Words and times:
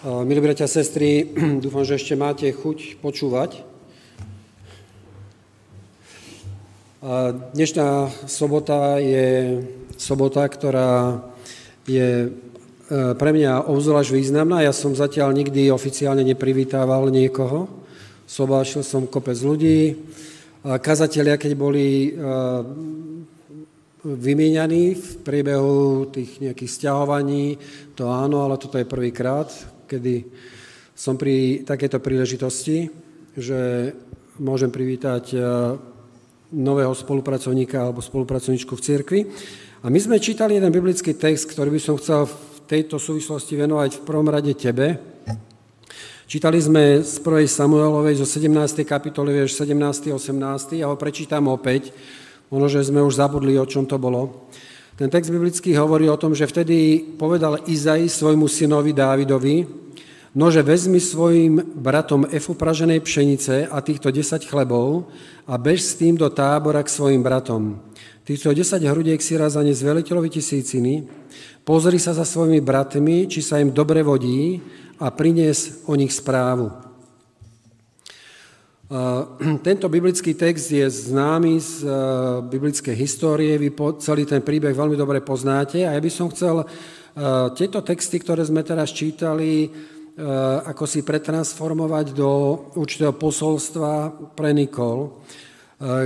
Milí 0.00 0.40
bratia 0.40 0.64
a 0.64 0.72
sestry, 0.80 1.28
dúfam, 1.60 1.84
že 1.84 2.00
ešte 2.00 2.16
máte 2.16 2.48
chuť 2.48 3.04
počúvať. 3.04 3.60
Dnešná 7.52 8.08
sobota 8.24 8.96
je 8.96 9.60
sobota, 10.00 10.48
ktorá 10.48 11.20
je 11.84 12.08
e, 12.24 12.28
pre 13.12 13.30
mňa 13.36 13.68
obzvlášť 13.68 14.16
významná. 14.16 14.64
Ja 14.64 14.72
som 14.72 14.96
zatiaľ 14.96 15.36
nikdy 15.36 15.68
oficiálne 15.68 16.24
neprivítával 16.24 17.12
niekoho. 17.12 17.68
Sobášil 18.24 18.80
som 18.80 19.04
kopec 19.04 19.36
ľudí. 19.36 20.00
Kazatelia, 20.64 21.36
keď 21.36 21.52
boli 21.60 22.16
vymieňaní 24.00 24.96
v 24.96 25.08
priebehu 25.20 26.08
tých 26.08 26.40
nejakých 26.40 26.72
stiahovaní, 26.72 27.60
to 27.92 28.08
áno, 28.08 28.48
ale 28.48 28.56
toto 28.56 28.80
je 28.80 28.88
prvýkrát, 28.88 29.52
kedy 29.90 30.30
som 30.94 31.18
pri 31.18 31.66
takéto 31.66 31.98
príležitosti, 31.98 32.86
že 33.34 33.90
môžem 34.38 34.70
privítať 34.70 35.34
e, 35.34 35.38
nového 36.54 36.94
spolupracovníka 36.94 37.82
alebo 37.82 37.98
spolupracovníčku 37.98 38.78
v 38.78 38.84
cirkvi. 38.84 39.20
A 39.82 39.90
my 39.90 39.98
sme 39.98 40.22
čítali 40.22 40.54
jeden 40.54 40.70
biblický 40.70 41.18
text, 41.18 41.50
ktorý 41.50 41.74
by 41.74 41.80
som 41.82 41.98
chcel 41.98 42.30
v 42.30 42.36
tejto 42.70 43.02
súvislosti 43.02 43.58
venovať 43.58 43.98
v 43.98 44.04
prvom 44.06 44.28
rade 44.30 44.54
tebe. 44.54 45.00
Čítali 46.30 46.62
sme 46.62 47.02
z 47.02 47.14
1. 47.26 47.50
Samuelovej 47.50 48.22
zo 48.22 48.26
17. 48.28 48.86
kapitoly, 48.86 49.34
vieš 49.34 49.58
17. 49.58 50.14
18. 50.14 50.78
Ja 50.78 50.86
ho 50.86 50.94
prečítam 50.94 51.50
opäť, 51.50 51.90
možno, 52.54 52.70
že 52.70 52.86
sme 52.86 53.02
už 53.02 53.18
zabudli, 53.18 53.58
o 53.58 53.66
čom 53.66 53.82
to 53.82 53.98
bolo. 53.98 54.46
Ten 55.00 55.08
text 55.08 55.32
biblický 55.32 55.72
hovorí 55.80 56.12
o 56.12 56.20
tom, 56.20 56.36
že 56.36 56.44
vtedy 56.44 57.00
povedal 57.16 57.64
Izai 57.64 58.04
svojmu 58.04 58.44
synovi 58.44 58.92
Dávidovi, 58.92 59.64
nože 60.36 60.60
vezmi 60.60 61.00
svojim 61.00 61.56
bratom 61.56 62.28
efu 62.28 62.52
praženej 62.52 63.00
pšenice 63.00 63.64
a 63.72 63.80
týchto 63.80 64.12
10 64.12 64.44
chlebov 64.44 65.08
a 65.48 65.56
bež 65.56 65.80
s 65.80 65.96
tým 65.96 66.20
do 66.20 66.28
tábora 66.28 66.84
k 66.84 66.92
svojim 66.92 67.24
bratom. 67.24 67.80
Týchto 68.28 68.52
10 68.52 68.76
hrudiek 68.84 69.24
si 69.24 69.40
razane 69.40 69.72
z 69.72 69.80
veliteľovi 69.88 70.36
tisíciny, 70.36 71.08
pozri 71.64 71.96
sa 71.96 72.12
za 72.12 72.28
svojimi 72.28 72.60
bratmi, 72.60 73.24
či 73.24 73.40
sa 73.40 73.56
im 73.56 73.72
dobre 73.72 74.04
vodí 74.04 74.60
a 75.00 75.08
prinies 75.08 75.80
o 75.88 75.96
nich 75.96 76.12
správu. 76.12 76.89
Tento 79.66 79.86
biblický 79.86 80.34
text 80.34 80.74
je 80.74 80.82
známy 80.82 81.62
z 81.62 81.86
e, 81.86 81.90
biblickej 82.42 82.96
histórie, 82.98 83.54
vy 83.54 83.70
celý 84.02 84.26
ten 84.26 84.42
príbeh 84.42 84.74
veľmi 84.74 84.98
dobre 84.98 85.22
poznáte 85.22 85.86
a 85.86 85.94
ja 85.94 86.00
by 86.02 86.10
som 86.10 86.26
chcel 86.34 86.62
e, 86.62 86.66
tieto 87.54 87.86
texty, 87.86 88.18
ktoré 88.18 88.42
sme 88.42 88.66
teraz 88.66 88.90
čítali, 88.90 89.70
ako 90.66 90.84
si 90.84 91.00
pretransformovať 91.00 92.12
do 92.12 92.28
určitého 92.76 93.16
posolstva 93.16 94.12
pre 94.36 94.52
Nikol, 94.52 95.16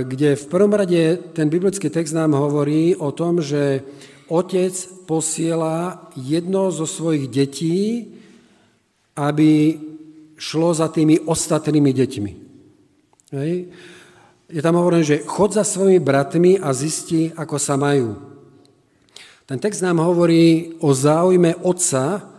kde 0.07 0.39
v 0.39 0.45
prvom 0.47 0.71
rade 0.71 1.19
ten 1.35 1.51
biblický 1.51 1.91
text 1.91 2.15
nám 2.15 2.31
hovorí 2.31 2.95
o 2.95 3.11
tom, 3.11 3.43
že 3.43 3.83
otec 4.31 4.71
posiela 5.03 6.07
jedno 6.15 6.71
zo 6.71 6.87
svojich 6.87 7.27
detí, 7.27 8.07
aby 9.19 9.83
šlo 10.39 10.71
za 10.71 10.87
tými 10.87 11.19
ostatnými 11.27 11.91
deťmi. 11.91 12.44
Hej. 13.35 13.67
Je 14.47 14.61
tam 14.63 14.79
hovorené, 14.79 15.03
že 15.03 15.27
chod 15.27 15.51
za 15.51 15.67
svojimi 15.67 15.99
bratmi 15.99 16.55
a 16.55 16.71
zisti, 16.71 17.35
ako 17.35 17.59
sa 17.59 17.75
majú. 17.75 18.15
Ten 19.43 19.59
text 19.59 19.83
nám 19.83 19.99
hovorí 19.99 20.77
o 20.79 20.95
záujme 20.95 21.59
otca 21.59 22.31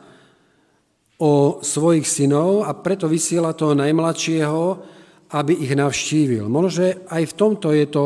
o 1.21 1.61
svojich 1.61 2.09
synov 2.09 2.65
a 2.65 2.73
preto 2.73 3.13
vysiela 3.13 3.53
toho 3.53 3.77
najmladšieho, 3.77 4.63
aby 5.37 5.53
ich 5.61 5.73
navštívil. 5.77 6.49
Možno, 6.49 6.71
že 6.73 6.87
aj 7.13 7.23
v 7.29 7.37
tomto 7.37 7.77
je 7.77 7.87
to 7.93 8.05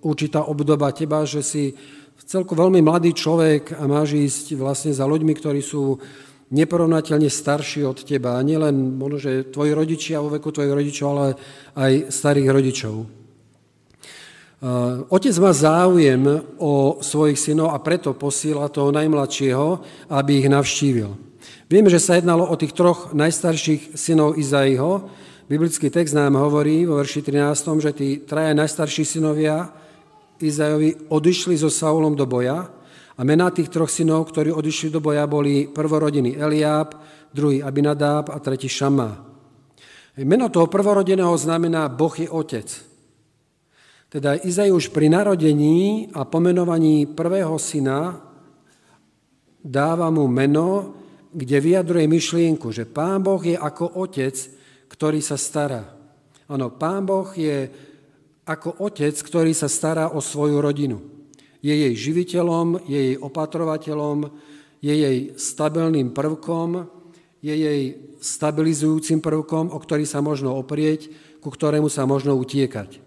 určitá 0.00 0.48
obdoba 0.48 0.92
teba, 0.96 1.28
že 1.28 1.44
si 1.44 1.76
celku 2.24 2.56
veľmi 2.56 2.80
mladý 2.80 3.12
človek 3.12 3.76
a 3.76 3.84
máš 3.84 4.16
ísť 4.16 4.56
vlastne 4.56 4.96
za 4.96 5.04
ľuďmi, 5.04 5.32
ktorí 5.36 5.60
sú 5.60 6.00
neporovnateľne 6.52 7.30
starší 7.30 7.86
od 7.88 8.04
teba. 8.04 8.36
A 8.36 8.44
nielen 8.44 8.98
možno, 9.00 9.18
že 9.22 9.48
tvoji 9.48 9.72
rodičia 9.72 10.20
vo 10.20 10.32
veku 10.32 10.52
tvojich 10.52 10.74
rodičov, 10.74 11.06
ale 11.14 11.28
aj 11.78 11.92
starých 12.12 12.48
rodičov. 12.52 12.94
Otec 15.12 15.34
má 15.44 15.52
záujem 15.52 16.24
o 16.56 16.96
svojich 17.04 17.36
synov 17.36 17.76
a 17.76 17.78
preto 17.84 18.16
posiela 18.16 18.72
toho 18.72 18.88
najmladšieho, 18.96 19.68
aby 20.08 20.40
ich 20.40 20.48
navštívil. 20.48 21.12
Vieme, 21.68 21.92
že 21.92 22.00
sa 22.00 22.16
jednalo 22.16 22.48
o 22.48 22.56
tých 22.56 22.72
troch 22.72 23.12
najstarších 23.12 23.92
synov 23.92 24.40
Izaiho. 24.40 25.04
Biblický 25.44 25.92
text 25.92 26.16
nám 26.16 26.40
hovorí 26.40 26.88
vo 26.88 26.96
verši 26.96 27.20
13, 27.20 27.84
že 27.84 27.90
tí 27.92 28.08
traja 28.24 28.56
najstarší 28.56 29.04
synovia 29.04 29.68
Izajovi 30.40 31.12
odišli 31.12 31.54
so 31.60 31.68
Saulom 31.68 32.16
do 32.16 32.24
boja 32.24 32.73
a 33.14 33.20
mená 33.22 33.50
tých 33.54 33.70
troch 33.70 33.90
synov, 33.90 34.26
ktorí 34.26 34.50
odišli 34.50 34.90
do 34.90 34.98
boja, 34.98 35.30
boli 35.30 35.70
prvorodiny 35.70 36.34
Eliáb, 36.34 36.98
druhý 37.30 37.62
Abinadab 37.62 38.30
a 38.30 38.42
tretí 38.42 38.66
Šama. 38.66 39.14
Meno 40.18 40.46
toho 40.50 40.66
prvorodeného 40.66 41.34
znamená 41.38 41.90
Boh 41.90 42.14
je 42.14 42.26
otec. 42.30 42.66
Teda 44.10 44.38
Izaj 44.38 44.70
už 44.70 44.84
pri 44.94 45.10
narodení 45.10 46.06
a 46.14 46.22
pomenovaní 46.22 47.10
prvého 47.10 47.58
syna 47.58 48.22
dáva 49.58 50.06
mu 50.14 50.30
meno, 50.30 50.94
kde 51.34 51.58
vyjadruje 51.58 52.06
myšlienku, 52.06 52.70
že 52.70 52.86
Pán 52.86 53.26
Boh 53.26 53.42
je 53.42 53.58
ako 53.58 53.98
otec, 54.06 54.38
ktorý 54.86 55.18
sa 55.18 55.34
stará. 55.34 55.82
Áno, 56.46 56.70
Pán 56.78 57.02
Boh 57.02 57.26
je 57.34 57.66
ako 58.46 58.86
otec, 58.86 59.18
ktorý 59.18 59.50
sa 59.50 59.66
stará 59.66 60.14
o 60.14 60.22
svoju 60.22 60.62
rodinu 60.62 61.13
je 61.64 61.72
jej 61.72 61.94
živiteľom, 61.96 62.84
je 62.84 62.98
jej 63.00 63.16
opatrovateľom, 63.16 64.28
je 64.84 64.92
jej 64.92 65.18
stabilným 65.32 66.12
prvkom, 66.12 66.84
je 67.40 67.54
jej 67.56 67.82
stabilizujúcim 68.20 69.24
prvkom, 69.24 69.72
o 69.72 69.78
ktorý 69.80 70.04
sa 70.04 70.20
možno 70.20 70.52
oprieť, 70.60 71.08
ku 71.40 71.48
ktorému 71.48 71.88
sa 71.88 72.04
možno 72.04 72.36
utiekať. 72.36 73.00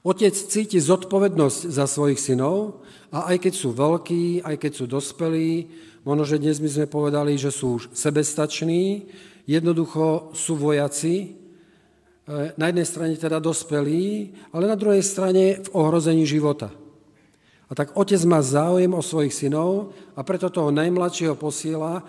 Otec 0.00 0.32
cíti 0.32 0.80
zodpovednosť 0.80 1.60
za 1.68 1.84
svojich 1.84 2.16
synov 2.16 2.86
a 3.12 3.28
aj 3.32 3.48
keď 3.48 3.52
sú 3.52 3.68
veľkí, 3.76 4.40
aj 4.40 4.56
keď 4.56 4.72
sú 4.72 4.84
dospelí, 4.88 5.68
možno, 6.06 6.22
že 6.24 6.40
dnes 6.40 6.56
by 6.62 6.70
sme 6.72 6.86
povedali, 6.86 7.34
že 7.36 7.50
sú 7.52 7.82
už 7.82 7.90
sebestační, 7.90 9.10
jednoducho 9.50 10.30
sú 10.32 10.54
vojaci, 10.54 11.14
e, 11.18 11.28
na 12.54 12.70
jednej 12.70 12.86
strane 12.86 13.18
teda 13.18 13.42
dospelí, 13.42 14.30
ale 14.54 14.70
na 14.70 14.78
druhej 14.78 15.02
strane 15.02 15.58
v 15.66 15.68
ohrození 15.74 16.22
života. 16.22 16.70
A 17.66 17.72
tak 17.74 17.98
otec 17.98 18.22
má 18.24 18.38
záujem 18.38 18.94
o 18.94 19.02
svojich 19.02 19.34
synov 19.34 19.90
a 20.14 20.22
preto 20.22 20.46
toho 20.46 20.70
najmladšieho 20.70 21.34
posiela, 21.34 22.06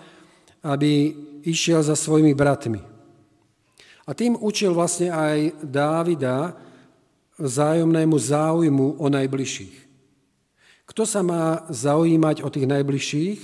aby 0.62 1.14
išiel 1.42 1.82
za 1.82 1.98
svojimi 1.98 2.30
bratmi. 2.34 2.78
A 4.06 4.10
tým 4.14 4.38
učil 4.38 4.72
vlastne 4.72 5.10
aj 5.12 5.58
Dávida 5.60 6.56
vzájomnému 7.36 8.16
záujmu 8.16 8.96
o 8.98 9.06
najbližších. 9.10 9.76
Kto 10.88 11.02
sa 11.04 11.20
má 11.20 11.68
zaujímať 11.68 12.40
o 12.40 12.48
tých 12.48 12.66
najbližších, 12.66 13.40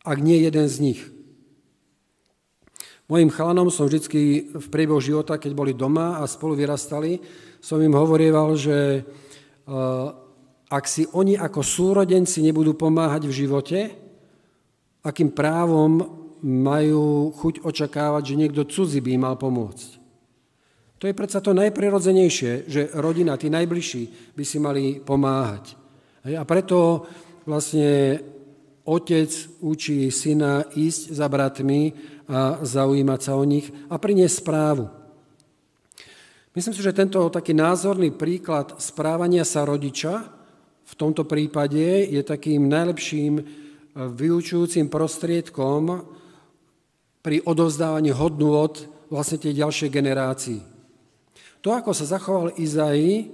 ak 0.00 0.18
nie 0.24 0.40
jeden 0.40 0.66
z 0.66 0.76
nich? 0.80 1.00
Mojim 3.10 3.28
chalanom 3.28 3.68
som 3.74 3.90
vždy 3.90 4.54
v 4.54 4.66
priebehu 4.70 5.02
života, 5.02 5.34
keď 5.34 5.52
boli 5.52 5.74
doma 5.74 6.22
a 6.22 6.30
spolu 6.30 6.54
vyrastali, 6.54 7.18
som 7.58 7.82
im 7.82 7.92
hovorieval, 7.92 8.54
že 8.54 9.02
ak 10.70 10.84
si 10.86 11.02
oni 11.10 11.34
ako 11.34 11.66
súrodenci 11.66 12.46
nebudú 12.46 12.78
pomáhať 12.78 13.26
v 13.26 13.36
živote, 13.42 13.78
akým 15.02 15.34
právom 15.34 15.98
majú 16.40 17.34
chuť 17.34 17.66
očakávať, 17.66 18.22
že 18.32 18.38
niekto 18.38 18.62
cudzí 18.64 19.02
by 19.02 19.10
im 19.18 19.22
mal 19.26 19.36
pomôcť. 19.36 19.98
To 21.00 21.08
je 21.08 21.16
predsa 21.16 21.40
to 21.40 21.56
najprirodzenejšie, 21.56 22.70
že 22.70 22.92
rodina, 23.00 23.34
tí 23.40 23.48
najbližší 23.48 24.36
by 24.36 24.44
si 24.44 24.58
mali 24.60 24.84
pomáhať. 25.00 25.74
A 26.28 26.44
preto 26.44 27.08
vlastne 27.48 28.20
otec 28.84 29.32
učí 29.64 30.12
syna 30.12 30.68
ísť 30.76 31.16
za 31.16 31.26
bratmi 31.26 31.96
a 32.28 32.60
zaujímať 32.62 33.20
sa 33.20 33.32
o 33.34 33.44
nich 33.48 33.72
a 33.88 33.96
priniesť 33.96 34.36
správu. 34.44 34.84
Myslím 36.52 36.74
si, 36.76 36.84
že 36.84 36.92
tento 36.92 37.24
taký 37.32 37.56
názorný 37.56 38.12
príklad 38.12 38.76
správania 38.76 39.42
sa 39.48 39.64
rodiča 39.64 40.39
v 40.90 40.94
tomto 40.98 41.22
prípade 41.22 42.10
je 42.10 42.20
takým 42.26 42.66
najlepším 42.66 43.32
eh, 43.38 43.44
vyučujúcim 43.94 44.90
prostriedkom 44.90 46.02
pri 47.22 47.44
odovzdávaní 47.46 48.10
hodnôt 48.10 48.74
vlastne 49.12 49.38
tej 49.38 49.62
ďalšej 49.62 49.90
generácii. 49.92 50.60
To, 51.60 51.76
ako 51.76 51.92
sa 51.92 52.16
zachoval 52.16 52.56
Izai, 52.56 53.28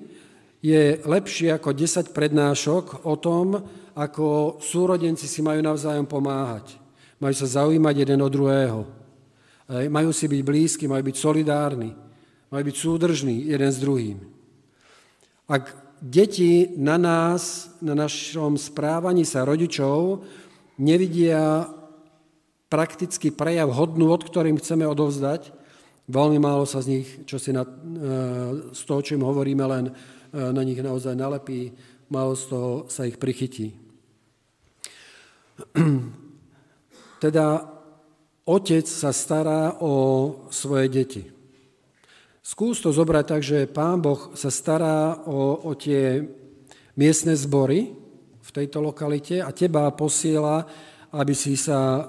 je 0.59 0.99
lepšie 1.07 1.55
ako 1.55 1.71
10 1.71 2.11
prednášok 2.11 3.07
o 3.07 3.15
tom, 3.15 3.63
ako 3.95 4.59
súrodenci 4.59 5.31
si 5.31 5.39
majú 5.39 5.63
navzájom 5.63 6.11
pomáhať. 6.11 6.75
Majú 7.23 7.35
sa 7.39 7.63
zaujímať 7.63 7.95
jeden 8.03 8.21
od 8.21 8.33
druhého. 8.33 8.81
Majú 9.71 10.11
si 10.11 10.27
byť 10.27 10.43
blízki, 10.43 10.85
majú 10.91 11.07
byť 11.07 11.17
solidárni, 11.17 11.95
majú 12.51 12.63
byť 12.67 12.77
súdržní 12.77 13.47
jeden 13.47 13.71
s 13.71 13.79
druhým. 13.79 14.19
Ak 15.47 15.86
deti 16.01 16.73
na 16.77 17.01
nás, 17.01 17.73
na 17.81 17.95
našom 17.97 18.57
správaní 18.61 19.25
sa 19.25 19.45
rodičov 19.45 20.25
nevidia 20.77 21.69
praktický 22.69 23.31
prejav 23.33 23.73
od 23.73 24.23
ktorým 24.27 24.59
chceme 24.61 24.85
odovzdať, 24.85 25.55
veľmi 26.11 26.39
málo 26.39 26.67
sa 26.67 26.83
z 26.83 27.01
nich, 27.01 27.09
čo 27.25 27.39
si 27.39 27.55
na, 27.55 27.63
e, 27.63 27.71
z 28.75 28.81
toho, 28.85 29.01
čo 29.03 29.15
im 29.15 29.25
hovoríme, 29.25 29.65
len 29.67 29.85
e, 29.91 29.93
na 30.35 30.63
nich 30.63 30.79
naozaj 30.79 31.15
nalepí, 31.15 31.73
málo 32.11 32.35
z 32.35 32.45
toho 32.51 32.71
sa 32.91 33.07
ich 33.07 33.19
prichytí. 33.19 33.75
Teda 37.25 37.65
otec 38.45 38.87
sa 38.87 39.11
stará 39.11 39.81
o 39.81 39.93
svoje 40.53 40.87
deti. 40.93 41.36
Skús 42.47 42.79
to 42.79 42.95
zobrať 42.95 43.25
tak, 43.27 43.43
že 43.43 43.67
Pán 43.67 43.99
Boh 43.99 44.31
sa 44.39 44.55
stará 44.55 45.19
o, 45.27 45.67
o 45.67 45.75
tie 45.75 46.23
miestne 46.95 47.35
zbory 47.35 47.91
v 48.39 48.51
tejto 48.55 48.79
lokalite 48.79 49.43
a 49.43 49.51
teba 49.51 49.91
posiela, 49.91 50.63
aby 51.11 51.35
si 51.35 51.59
sa 51.59 52.07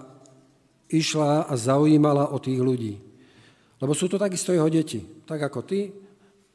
išla 0.93 1.49
a 1.49 1.53
zaujímala 1.57 2.29
o 2.29 2.37
tých 2.37 2.61
ľudí. 2.61 3.01
Lebo 3.81 3.97
sú 3.97 4.05
to 4.05 4.21
takisto 4.21 4.53
jeho 4.53 4.69
deti, 4.69 5.01
tak 5.25 5.41
ako 5.41 5.65
ty. 5.65 5.89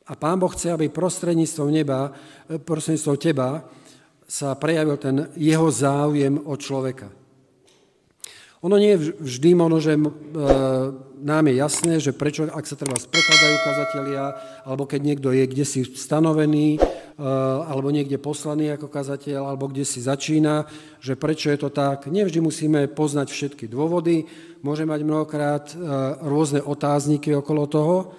A 0.07 0.15
Pán 0.15 0.39
Boh 0.39 0.55
chce, 0.55 0.71
aby 0.71 0.87
prostredníctvom 0.87 1.75
neba, 1.75 2.15
prostredníctvom 2.63 3.19
teba 3.19 3.67
sa 4.31 4.55
prejavil 4.55 4.95
ten 4.95 5.27
jeho 5.35 5.67
záujem 5.67 6.39
od 6.39 6.59
človeka. 6.63 7.11
Ono 8.63 8.79
nie 8.79 8.95
je 8.95 9.19
vždy 9.19 9.51
možno, 9.59 9.83
že 9.83 9.99
e, 9.99 10.03
nám 11.19 11.45
je 11.51 11.55
jasné, 11.59 11.93
že 11.99 12.15
prečo, 12.15 12.47
ak 12.47 12.63
sa 12.63 12.79
treba 12.79 12.95
prekladajú 12.95 13.57
kazatelia, 13.67 14.25
alebo 14.63 14.87
keď 14.87 15.01
niekto 15.03 15.35
je 15.35 15.45
kde 15.51 15.65
si 15.67 15.83
stanovený, 15.83 16.79
e, 16.79 16.81
alebo 17.67 17.91
niekde 17.91 18.23
poslaný 18.23 18.71
ako 18.71 18.87
kazateľ, 18.87 19.51
alebo 19.51 19.67
kde 19.67 19.83
si 19.83 19.99
začína, 19.99 20.71
že 21.03 21.19
prečo 21.19 21.51
je 21.51 21.59
to 21.59 21.75
tak. 21.75 22.07
Nevždy 22.07 22.39
musíme 22.39 22.87
poznať 22.87 23.35
všetky 23.35 23.67
dôvody, 23.67 24.31
môže 24.63 24.87
mať 24.87 25.01
mnohokrát 25.03 25.65
e, 25.75 25.77
rôzne 26.23 26.63
otázniky 26.63 27.35
okolo 27.35 27.67
toho, 27.67 28.15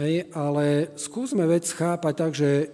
hej, 0.00 0.24
ale 0.32 0.96
skúsme 0.96 1.44
vec 1.44 1.68
chápať 1.68 2.14
tak, 2.16 2.32
že 2.32 2.72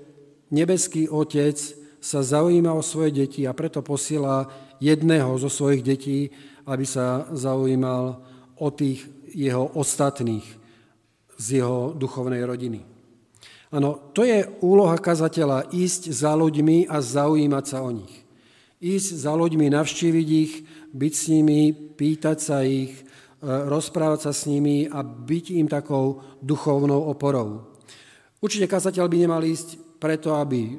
nebeský 0.55 1.11
Otec 1.11 1.59
sa 1.99 2.23
zaujíma 2.23 2.71
o 2.71 2.83
svoje 2.83 3.27
deti 3.27 3.43
a 3.43 3.51
preto 3.51 3.83
posiela 3.83 4.47
jedného 4.79 5.35
zo 5.39 5.51
svojich 5.51 5.83
detí, 5.83 6.31
aby 6.67 6.85
sa 6.87 7.27
zaujímal 7.33 8.21
o 8.59 8.69
tých 8.71 9.07
jeho 9.33 9.67
ostatných 9.75 10.45
z 11.43 11.63
jeho 11.63 11.97
duchovnej 11.97 12.45
rodiny. 12.47 12.85
Áno, 13.73 14.13
to 14.13 14.23
je 14.23 14.45
úloha 14.61 15.01
kazateľa, 15.01 15.73
ísť 15.73 16.13
za 16.13 16.37
ľuďmi 16.37 16.93
a 16.93 17.01
zaujímať 17.01 17.65
sa 17.65 17.81
o 17.81 17.91
nich. 17.91 18.13
Ísť 18.85 19.09
za 19.25 19.33
ľuďmi, 19.33 19.73
navštíviť 19.73 20.29
ich, 20.29 20.53
byť 20.93 21.13
s 21.17 21.25
nimi, 21.33 21.73
pýtať 21.73 22.37
sa 22.37 22.61
ich, 22.61 22.93
e, 22.93 23.03
rozprávať 23.49 24.29
sa 24.29 24.33
s 24.37 24.45
nimi 24.45 24.85
a 24.85 25.01
byť 25.01 25.45
im 25.57 25.73
takou 25.73 26.21
duchovnou 26.45 27.09
oporou. 27.09 27.73
Určite 28.45 28.69
kazateľ 28.69 29.09
by 29.09 29.17
nemal 29.17 29.41
ísť 29.41 29.97
preto, 29.97 30.37
aby 30.37 30.61
e, 30.69 30.75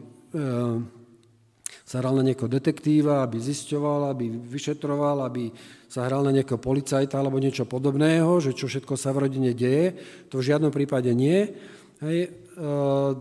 sa 1.93 2.01
hral 2.01 2.17
na 2.17 2.25
niekoho 2.25 2.49
detektíva, 2.49 3.21
aby 3.21 3.37
zisťoval, 3.37 4.09
aby 4.09 4.25
vyšetroval, 4.33 5.29
aby 5.29 5.53
sa 5.85 6.09
hral 6.09 6.25
na 6.25 6.33
niekoho 6.33 6.57
policajta 6.57 7.21
alebo 7.21 7.37
niečo 7.37 7.69
podobného, 7.69 8.41
že 8.41 8.57
čo 8.57 8.65
všetko 8.65 8.97
sa 8.97 9.13
v 9.13 9.29
rodine 9.29 9.53
deje. 9.53 9.93
To 10.33 10.41
v 10.41 10.49
žiadnom 10.49 10.73
prípade 10.73 11.13
nie. 11.13 11.53
Hej. 12.01 12.17
E, 12.25 12.29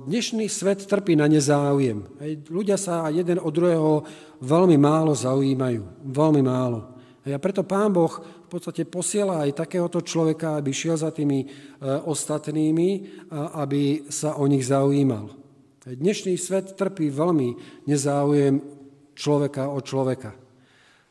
dnešný 0.09 0.49
svet 0.49 0.89
trpí 0.89 1.13
na 1.21 1.29
nezáujem. 1.29 2.01
Hej. 2.25 2.49
Ľudia 2.49 2.81
sa 2.81 3.13
jeden 3.13 3.45
od 3.45 3.53
druhého 3.53 4.09
veľmi 4.41 4.81
málo 4.81 5.13
zaujímajú. 5.13 6.09
Veľmi 6.09 6.41
málo. 6.41 6.97
Hej. 7.29 7.37
A 7.37 7.45
preto 7.45 7.69
Pán 7.69 7.93
Boh 7.93 8.25
v 8.25 8.49
podstate 8.49 8.89
posiela 8.89 9.45
aj 9.45 9.69
takéhoto 9.69 10.01
človeka, 10.01 10.57
aby 10.57 10.73
šiel 10.73 10.97
za 10.97 11.13
tými 11.13 11.45
e, 11.45 11.47
ostatnými, 12.09 13.21
aby 13.53 14.09
sa 14.09 14.41
o 14.41 14.49
nich 14.49 14.65
zaujímal. 14.65 15.42
Dnešný 15.83 16.39
svet 16.39 16.79
trpí 16.79 17.11
veľmi 17.11 17.59
nezáujem 17.91 18.63
človeka 19.19 19.67
o 19.67 19.83
človeka. 19.83 20.31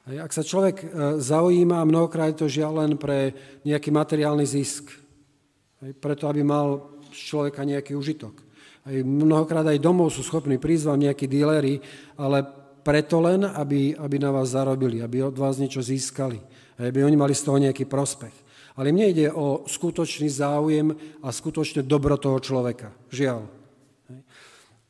Ak 0.07 0.31
sa 0.31 0.47
človek 0.47 0.75
e, 0.79 0.85
zaujíma, 1.19 1.83
mnohokrát 1.83 2.31
to 2.39 2.47
žiaľ 2.47 2.88
len 2.88 2.95
pre 2.95 3.35
nejaký 3.68 3.91
materiálny 3.91 4.47
zisk. 4.47 4.95
Preto, 6.00 6.31
aby 6.31 6.39
mal 6.47 6.88
z 7.12 7.19
človeka 7.19 7.68
nejaký 7.68 8.00
užitok. 8.00 8.39
Mnohokrát 9.03 9.68
aj 9.68 9.83
domov 9.83 10.15
sú 10.15 10.23
schopní 10.23 10.56
prísť 10.56 10.88
vám 10.88 11.03
nejakí 11.03 11.27
díleri, 11.27 11.83
ale 12.15 12.39
preto 12.79 13.19
len, 13.19 13.44
aby, 13.44 13.91
aby 14.00 14.15
na 14.23 14.31
vás 14.31 14.56
zarobili, 14.56 15.03
aby 15.03 15.27
od 15.27 15.35
vás 15.35 15.59
niečo 15.59 15.83
získali, 15.83 16.39
aby 16.79 17.03
oni 17.03 17.19
mali 17.19 17.35
z 17.35 17.44
toho 17.44 17.59
nejaký 17.59 17.91
prospech. 17.91 18.33
Ale 18.79 18.95
mne 18.95 19.12
ide 19.12 19.27
o 19.35 19.68
skutočný 19.68 20.31
záujem 20.31 20.95
a 21.19 21.27
skutočné 21.27 21.83
dobro 21.83 22.15
toho 22.15 22.39
človeka. 22.39 22.95
Žiaľ. 23.12 23.61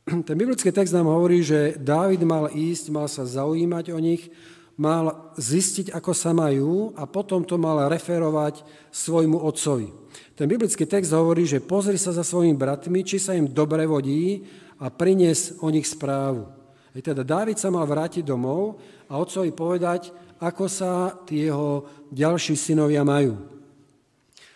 Ten 0.26 0.36
biblický 0.38 0.74
text 0.74 0.94
nám 0.94 1.06
hovorí, 1.06 1.42
že 1.46 1.78
Dávid 1.78 2.22
mal 2.26 2.50
ísť, 2.50 2.90
mal 2.90 3.06
sa 3.06 3.22
zaujímať 3.22 3.94
o 3.94 3.98
nich, 4.02 4.30
mal 4.74 5.34
zistiť, 5.38 5.94
ako 5.94 6.12
sa 6.16 6.34
majú 6.34 6.96
a 6.98 7.06
potom 7.06 7.44
to 7.46 7.60
mal 7.60 7.86
referovať 7.86 8.66
svojmu 8.90 9.38
otcovi. 9.38 9.92
Ten 10.34 10.48
biblický 10.48 10.88
text 10.88 11.12
hovorí, 11.12 11.46
že 11.46 11.62
pozri 11.62 12.00
sa 12.00 12.10
za 12.10 12.24
svojimi 12.24 12.56
bratmi, 12.56 13.04
či 13.04 13.20
sa 13.20 13.36
im 13.36 13.46
dobre 13.46 13.86
vodí 13.86 14.42
a 14.82 14.90
prinies 14.90 15.60
o 15.62 15.70
nich 15.70 15.86
správu. 15.86 16.48
I 16.92 17.00
teda 17.00 17.24
Dávid 17.24 17.56
sa 17.56 17.72
mal 17.72 17.86
vrátiť 17.86 18.26
domov 18.26 18.82
a 19.08 19.16
otcovi 19.16 19.54
povedať, 19.54 20.12
ako 20.42 20.66
sa 20.66 21.14
tí 21.24 21.46
jeho 21.46 21.86
ďalší 22.10 22.58
synovia 22.58 23.06
majú. 23.06 23.38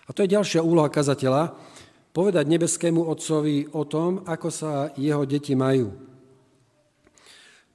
A 0.07 0.11
to 0.11 0.27
je 0.27 0.35
ďalšia 0.35 0.61
úloha 0.61 0.91
kazateľa, 0.91 1.55
povedať 2.17 2.49
nebeskému 2.49 3.05
Otcovi 3.05 3.69
o 3.77 3.85
tom, 3.85 4.25
ako 4.25 4.49
sa 4.49 4.89
jeho 4.97 5.29
deti 5.29 5.53
majú. 5.53 5.93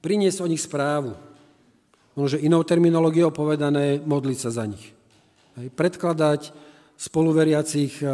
Priniesť 0.02 0.42
o 0.42 0.50
nich 0.50 0.66
správu. 0.66 1.14
Možno, 2.18 2.42
inou 2.42 2.66
terminológiou 2.66 3.30
povedané, 3.30 4.02
modliť 4.02 4.38
sa 4.42 4.50
za 4.50 4.66
nich. 4.66 4.90
Predkladať 5.54 6.50
spoluveriacich 6.98 8.02
e, 8.02 8.06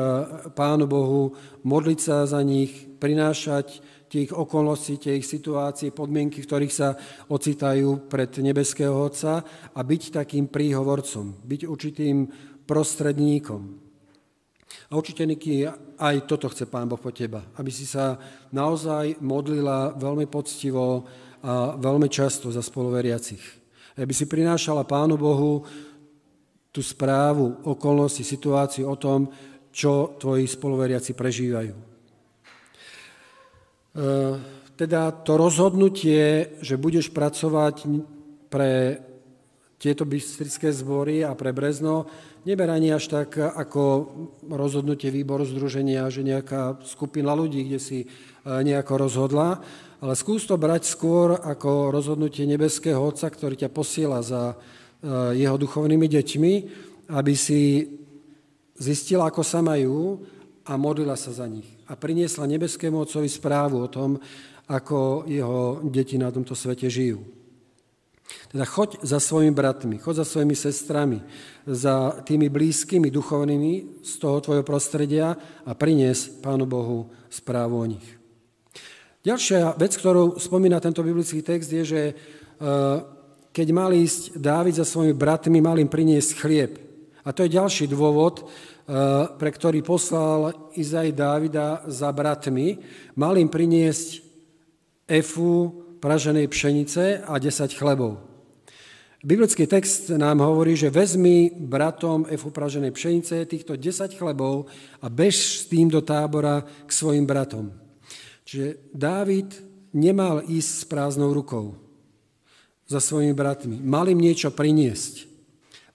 Pánu 0.52 0.84
Bohu, 0.84 1.32
modliť 1.64 1.98
sa 1.98 2.28
za 2.28 2.44
nich, 2.44 2.76
prinášať 3.00 3.80
tie 4.12 4.28
ich 4.28 4.32
okolnosti, 4.36 5.00
tie 5.00 5.16
ich 5.16 5.24
situácie, 5.24 5.96
podmienky, 5.96 6.44
v 6.44 6.48
ktorých 6.48 6.74
sa 6.76 6.92
ocitajú 7.32 8.04
pred 8.04 8.36
nebeského 8.44 8.92
Otca 8.92 9.40
a 9.72 9.80
byť 9.80 10.02
takým 10.20 10.52
príhovorcom, 10.52 11.40
byť 11.40 11.60
určitým 11.64 12.16
prostredníkom. 12.68 13.87
A 14.88 14.96
určite, 14.96 15.20
Niky, 15.28 15.68
aj 16.00 16.24
toto 16.24 16.48
chce 16.48 16.64
Pán 16.64 16.88
Boh 16.88 16.96
po 16.96 17.12
teba, 17.12 17.44
aby 17.60 17.68
si 17.68 17.84
sa 17.84 18.16
naozaj 18.56 19.20
modlila 19.20 19.92
veľmi 19.92 20.24
poctivo 20.24 21.04
a 21.44 21.76
veľmi 21.76 22.08
často 22.08 22.48
za 22.48 22.64
spoluveriacich. 22.64 23.42
Aby 24.00 24.14
si 24.16 24.24
prinášala 24.24 24.88
Pánu 24.88 25.20
Bohu 25.20 25.60
tú 26.72 26.80
správu, 26.80 27.68
okolnosti, 27.68 28.24
situáciu 28.24 28.88
o 28.88 28.96
tom, 28.96 29.28
čo 29.68 30.16
tvoji 30.16 30.48
spoluveriaci 30.48 31.12
prežívajú. 31.12 31.74
E, 31.76 31.82
teda 34.78 35.10
to 35.26 35.36
rozhodnutie, 35.36 36.56
že 36.62 36.80
budeš 36.80 37.10
pracovať 37.10 37.86
pre 38.48 39.02
tieto 39.78 40.02
bystrické 40.02 40.74
zbory 40.74 41.22
a 41.22 41.38
pre 41.38 41.54
Brezno, 41.54 42.10
neber 42.42 42.66
ani 42.66 42.90
až 42.90 43.06
tak 43.06 43.38
ako 43.38 44.10
rozhodnutie 44.50 45.14
výboru 45.14 45.46
združenia, 45.46 46.10
že 46.10 46.26
nejaká 46.26 46.82
skupina 46.82 47.30
ľudí, 47.30 47.62
kde 47.62 47.78
si 47.78 47.98
e, 48.02 48.06
nejako 48.42 49.06
rozhodla, 49.06 49.62
ale 50.02 50.14
skús 50.18 50.50
to 50.50 50.58
brať 50.58 50.82
skôr 50.82 51.38
ako 51.38 51.94
rozhodnutie 51.94 52.42
nebeského 52.46 52.98
Otca, 52.98 53.30
ktorý 53.30 53.54
ťa 53.54 53.70
posiela 53.70 54.18
za 54.18 54.54
e, 54.54 54.56
jeho 55.38 55.54
duchovnými 55.54 56.10
deťmi, 56.10 56.54
aby 57.14 57.34
si 57.38 57.86
zistila, 58.74 59.30
ako 59.30 59.46
sa 59.46 59.62
majú 59.62 60.26
a 60.66 60.74
modlila 60.74 61.14
sa 61.14 61.30
za 61.30 61.46
nich. 61.46 61.70
A 61.86 61.94
priniesla 61.94 62.50
nebeskému 62.50 62.98
Otcovi 62.98 63.30
správu 63.30 63.78
o 63.78 63.88
tom, 63.88 64.18
ako 64.68 65.24
jeho 65.24 65.80
deti 65.86 66.18
na 66.18 66.34
tomto 66.34 66.52
svete 66.58 66.90
žijú. 66.90 67.37
Teda 68.48 68.64
choď 68.64 69.00
za 69.04 69.20
svojimi 69.20 69.52
bratmi, 69.52 69.96
choď 69.98 70.24
za 70.24 70.26
svojimi 70.28 70.56
sestrami, 70.56 71.18
za 71.64 72.20
tými 72.24 72.48
blízkymi 72.48 73.08
duchovnými 73.08 74.04
z 74.04 74.12
toho 74.20 74.40
tvojho 74.40 74.64
prostredia 74.64 75.36
a 75.64 75.72
prinies 75.72 76.28
Pánu 76.28 76.68
Bohu 76.68 77.08
správu 77.28 77.76
o 77.80 77.86
nich. 77.88 78.06
Ďalšia 79.24 79.76
vec, 79.76 79.92
ktorú 79.96 80.40
spomína 80.40 80.80
tento 80.80 81.04
biblický 81.04 81.44
text, 81.44 81.68
je, 81.68 81.84
že 81.84 82.02
e, 82.08 82.14
keď 83.52 83.68
mal 83.72 83.92
ísť 83.92 84.38
Dávid 84.40 84.76
za 84.76 84.86
svojimi 84.86 85.16
bratmi, 85.16 85.58
mal 85.60 85.76
im 85.76 85.88
priniesť 85.88 86.30
chlieb. 86.36 86.72
A 87.26 87.32
to 87.34 87.44
je 87.44 87.56
ďalší 87.60 87.90
dôvod, 87.92 88.48
pre 89.36 89.50
ktorý 89.52 89.84
poslal 89.84 90.72
Izaj 90.72 91.12
Dávida 91.12 91.84
za 91.84 92.08
bratmi. 92.08 92.80
Mal 93.20 93.36
im 93.36 93.52
priniesť 93.52 94.24
efu 95.04 95.84
praženej 95.98 96.46
pšenice 96.48 97.26
a 97.26 97.34
10 97.38 97.74
chlebov. 97.74 98.22
Biblický 99.18 99.66
text 99.66 100.14
nám 100.14 100.38
hovorí, 100.46 100.78
že 100.78 100.94
vezmi 100.94 101.50
bratom 101.50 102.30
efu 102.30 102.54
praženej 102.54 102.94
pšenice 102.94 103.50
týchto 103.50 103.74
10 103.74 104.14
chlebov 104.14 104.70
a 105.02 105.10
bež 105.10 105.34
s 105.34 105.66
tým 105.66 105.90
do 105.90 105.98
tábora 105.98 106.62
k 106.62 106.90
svojim 106.94 107.26
bratom. 107.26 107.74
Čiže 108.46 108.94
Dávid 108.94 109.58
nemal 109.90 110.46
ísť 110.46 110.70
s 110.70 110.84
prázdnou 110.86 111.34
rukou 111.34 111.74
za 112.86 113.02
svojimi 113.02 113.34
bratmi. 113.34 113.82
Mal 113.82 114.06
im 114.08 114.22
niečo 114.22 114.54
priniesť. 114.54 115.26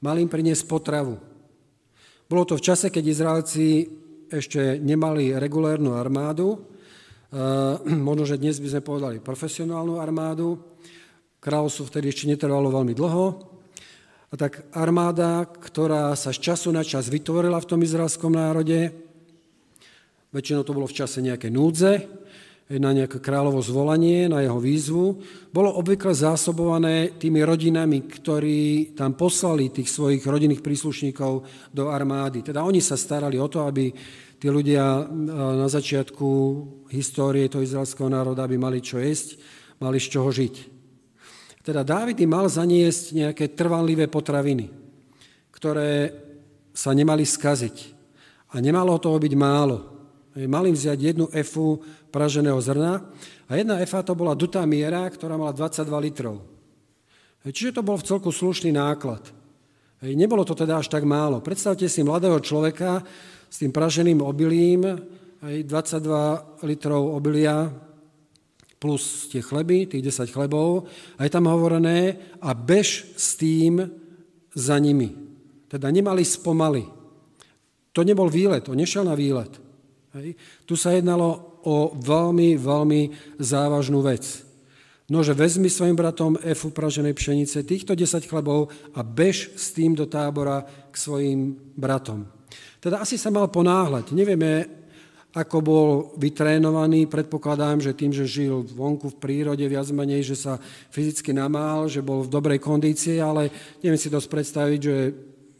Mal 0.03 0.19
im 0.19 0.27
priniesť 0.27 0.67
potravu. 0.67 1.15
Bolo 2.27 2.43
to 2.43 2.60
v 2.60 2.65
čase, 2.65 2.91
keď 2.91 3.03
Izraelci 3.07 3.88
ešte 4.27 4.83
nemali 4.83 5.31
regulérnu 5.31 5.95
armádu, 5.95 6.73
možno, 8.07 8.29
že 8.29 8.37
dnes 8.37 8.61
by 8.61 8.77
sme 8.77 8.81
povedali 8.85 9.17
profesionálnu 9.17 9.97
armádu, 9.97 10.73
Kráľovstvo 11.43 11.91
vtedy 11.91 12.07
ešte 12.07 12.31
netrvalo 12.31 12.71
veľmi 12.71 12.95
dlho. 12.95 13.25
A 14.31 14.33
tak 14.39 14.63
armáda, 14.71 15.43
ktorá 15.43 16.15
sa 16.15 16.31
z 16.31 16.39
času 16.39 16.71
na 16.71 16.87
čas 16.87 17.11
vytvorila 17.11 17.59
v 17.59 17.67
tom 17.67 17.83
izraelskom 17.83 18.31
národe, 18.31 18.95
väčšinou 20.31 20.63
to 20.63 20.71
bolo 20.71 20.87
v 20.87 21.03
čase 21.03 21.19
nejaké 21.19 21.51
núdze, 21.51 22.07
na 22.71 22.95
nejaké 22.95 23.19
kráľovo 23.19 23.59
zvolanie, 23.59 24.31
na 24.31 24.39
jeho 24.39 24.55
výzvu, 24.55 25.19
bolo 25.51 25.75
obvykle 25.75 26.15
zásobované 26.15 27.19
tými 27.19 27.43
rodinami, 27.43 28.07
ktorí 28.07 28.95
tam 28.95 29.19
poslali 29.19 29.67
tých 29.67 29.91
svojich 29.91 30.23
rodinných 30.23 30.63
príslušníkov 30.63 31.43
do 31.75 31.91
armády. 31.91 32.39
Teda 32.39 32.63
oni 32.63 32.79
sa 32.79 32.95
starali 32.95 33.35
o 33.35 33.51
to, 33.51 33.67
aby 33.67 33.91
tí 34.43 34.51
ľudia 34.51 35.07
na 35.55 35.71
začiatku 35.71 36.27
histórie 36.91 37.47
toho 37.47 37.63
izraelského 37.63 38.12
národa 38.12 38.43
by 38.43 38.59
mali 38.59 38.83
čo 38.83 39.00
jesť, 39.00 39.39
mali 39.79 40.03
z 40.03 40.12
čoho 40.12 40.27
žiť. 40.35 40.55
Teda 41.63 41.79
Dávid 41.79 42.19
mal 42.27 42.51
zaniesť 42.51 43.15
nejaké 43.23 43.55
trvanlivé 43.55 44.12
potraviny, 44.12 44.67
ktoré 45.47 46.12
sa 46.75 46.91
nemali 46.91 47.23
skaziť. 47.23 47.95
A 48.51 48.59
nemalo 48.59 49.00
toho 49.00 49.15
byť 49.15 49.31
málo. 49.39 49.79
Mal 50.35 50.67
im 50.67 50.75
vziať 50.75 51.00
jednu 51.00 51.31
efu 51.31 51.79
praženého 52.12 52.59
zrna 52.59 53.00
a 53.47 53.51
jedna 53.55 53.79
efa 53.79 54.03
to 54.03 54.12
bola 54.12 54.35
dutá 54.35 54.67
miera, 54.67 55.07
ktorá 55.07 55.39
mala 55.39 55.55
22 55.55 55.88
litrov. 56.03 56.43
Čiže 57.47 57.79
to 57.79 57.81
bol 57.88 57.95
v 57.95 58.07
celku 58.12 58.27
slušný 58.27 58.75
náklad. 58.75 59.23
Nebolo 60.03 60.43
to 60.43 60.51
teda 60.51 60.83
až 60.83 60.91
tak 60.91 61.07
málo. 61.07 61.39
Predstavte 61.39 61.88
si 61.88 62.03
mladého 62.03 62.43
človeka 62.43 63.07
s 63.53 63.62
tým 63.62 63.69
praženým 63.69 64.25
obilím, 64.25 64.98
22 65.45 66.65
litrov 66.65 67.13
obilia, 67.13 67.69
plus 68.81 69.29
tie 69.29 69.45
chleby, 69.45 69.86
tých 69.86 70.10
10 70.10 70.33
chlebov, 70.33 70.89
a 71.15 71.22
je 71.22 71.31
tam 71.31 71.45
hovorené 71.45 72.17
a 72.41 72.57
bež 72.57 73.13
s 73.13 73.38
tým 73.38 73.86
za 74.57 74.75
nimi. 74.81 75.13
Teda 75.69 75.93
nemali 75.93 76.25
spomaly. 76.25 76.83
To 77.93 78.01
nebol 78.01 78.25
výlet, 78.25 78.65
on 78.65 78.81
nešiel 78.81 79.05
na 79.05 79.13
výlet. 79.13 79.53
Hej. 80.17 80.33
Tu 80.65 80.74
sa 80.74 80.98
jednalo 80.98 81.62
o 81.62 81.93
veľmi, 81.93 82.57
veľmi 82.57 83.01
závažnú 83.38 84.01
vec. 84.01 84.25
Nože 85.13 85.38
vezmi 85.38 85.69
svojim 85.69 85.93
bratom 85.93 86.41
efu 86.41 86.74
praženej 86.74 87.13
pšenice, 87.13 87.62
týchto 87.62 87.93
10 87.93 88.25
chlebov 88.25 88.74
a 88.98 89.05
bež 89.05 89.53
s 89.53 89.77
tým 89.77 89.93
do 89.93 90.10
tábora 90.10 90.65
k 90.89 90.95
svojim 90.98 91.53
bratom. 91.77 92.25
Teda 92.83 92.99
asi 92.99 93.15
sa 93.15 93.31
mal 93.31 93.47
ponáhľať. 93.47 94.11
Nevieme, 94.11 94.67
ako 95.31 95.57
bol 95.63 95.89
vytrénovaný, 96.19 97.07
predpokladám, 97.07 97.79
že 97.79 97.95
tým, 97.95 98.11
že 98.11 98.27
žil 98.27 98.67
vonku 98.67 99.07
v 99.15 99.19
prírode 99.23 99.63
viac 99.63 99.87
menej, 99.95 100.27
že 100.27 100.35
sa 100.35 100.59
fyzicky 100.91 101.31
namál, 101.31 101.87
že 101.87 102.03
bol 102.03 102.27
v 102.27 102.33
dobrej 102.35 102.59
kondícii, 102.59 103.23
ale 103.23 103.47
neviem 103.79 103.95
si 103.95 104.11
dosť 104.11 104.27
predstaviť, 104.27 104.79
že 104.83 104.97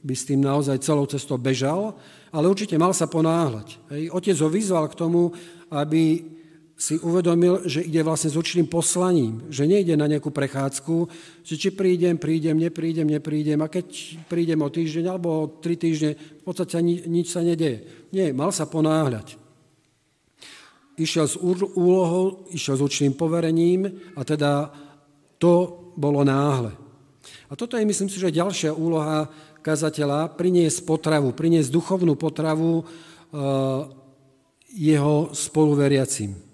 by 0.04 0.14
s 0.14 0.28
tým 0.28 0.44
naozaj 0.44 0.84
celou 0.84 1.08
cestou 1.08 1.40
bežal, 1.40 1.96
ale 2.36 2.52
určite 2.52 2.76
mal 2.76 2.92
sa 2.92 3.08
ponáhľať. 3.08 3.80
Hej. 3.96 4.04
Otec 4.12 4.38
ho 4.44 4.52
vyzval 4.52 4.92
k 4.92 5.00
tomu, 5.00 5.32
aby 5.72 6.28
si 6.74 6.98
uvedomil, 7.00 7.64
že 7.70 7.86
ide 7.86 8.02
vlastne 8.02 8.34
s 8.34 8.40
určitým 8.40 8.68
poslaním, 8.68 9.46
že 9.48 9.70
nejde 9.70 9.94
na 9.94 10.10
nejakú 10.10 10.34
prechádzku, 10.34 10.96
že 11.46 11.56
či 11.56 11.70
prídem, 11.72 12.18
prídem, 12.18 12.58
neprídem, 12.58 13.08
neprídem 13.08 13.60
a 13.62 13.72
keď 13.72 13.88
prídem 14.26 14.60
o 14.60 14.74
týždeň 14.74 15.06
alebo 15.06 15.28
o 15.30 15.50
tri 15.62 15.78
týždne, 15.78 16.18
v 16.18 16.44
podstate 16.44 16.82
nič 16.84 17.30
sa 17.30 17.46
nedeje. 17.46 18.10
Nie, 18.10 18.34
mal 18.34 18.50
sa 18.52 18.66
ponáhľať 18.66 19.44
išiel 20.98 21.26
s 21.26 21.36
úlohou, 21.74 22.46
išiel 22.54 22.78
s 22.78 22.86
určitým 22.86 23.14
poverením 23.18 23.90
a 24.14 24.22
teda 24.22 24.70
to 25.42 25.90
bolo 25.98 26.22
náhle. 26.22 26.74
A 27.50 27.54
toto 27.56 27.78
je, 27.78 27.86
myslím 27.86 28.10
si, 28.10 28.18
že 28.18 28.34
ďalšia 28.34 28.74
úloha 28.74 29.30
kazateľa, 29.64 30.36
priniesť 30.36 30.84
potravu, 30.84 31.32
priniesť 31.32 31.72
duchovnú 31.72 32.20
potravu 32.20 32.82
e, 32.82 32.84
jeho 34.74 35.32
spoluveriacim. 35.32 36.53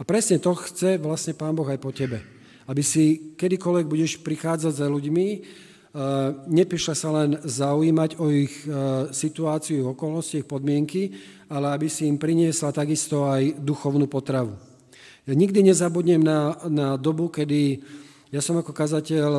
A 0.00 0.02
presne 0.08 0.40
to 0.40 0.56
chce 0.56 0.96
vlastne 0.96 1.36
Pán 1.36 1.52
Boh 1.52 1.68
aj 1.68 1.76
po 1.76 1.92
tebe. 1.92 2.24
Aby 2.64 2.80
si 2.80 3.36
kedykoľvek 3.36 3.84
budeš 3.84 4.12
prichádzať 4.24 4.72
za 4.72 4.88
ľuďmi, 4.88 5.28
nepíša 6.48 6.96
sa 6.96 7.12
len 7.12 7.36
zaujímať 7.44 8.16
o 8.16 8.32
ich 8.32 8.64
situáciu, 9.12 9.84
ich 9.84 9.90
okolnosti, 9.92 10.40
ich 10.40 10.48
podmienky, 10.48 11.12
ale 11.52 11.76
aby 11.76 11.92
si 11.92 12.08
im 12.08 12.16
priniesla 12.16 12.72
takisto 12.72 13.28
aj 13.28 13.60
duchovnú 13.60 14.08
potravu. 14.08 14.56
Ja 15.28 15.36
nikdy 15.36 15.68
nezabudnem 15.68 16.24
na, 16.24 16.56
na 16.64 16.88
dobu, 16.96 17.28
kedy 17.28 17.84
ja 18.30 18.40
som 18.40 18.56
ako 18.56 18.72
kazateľ 18.72 19.30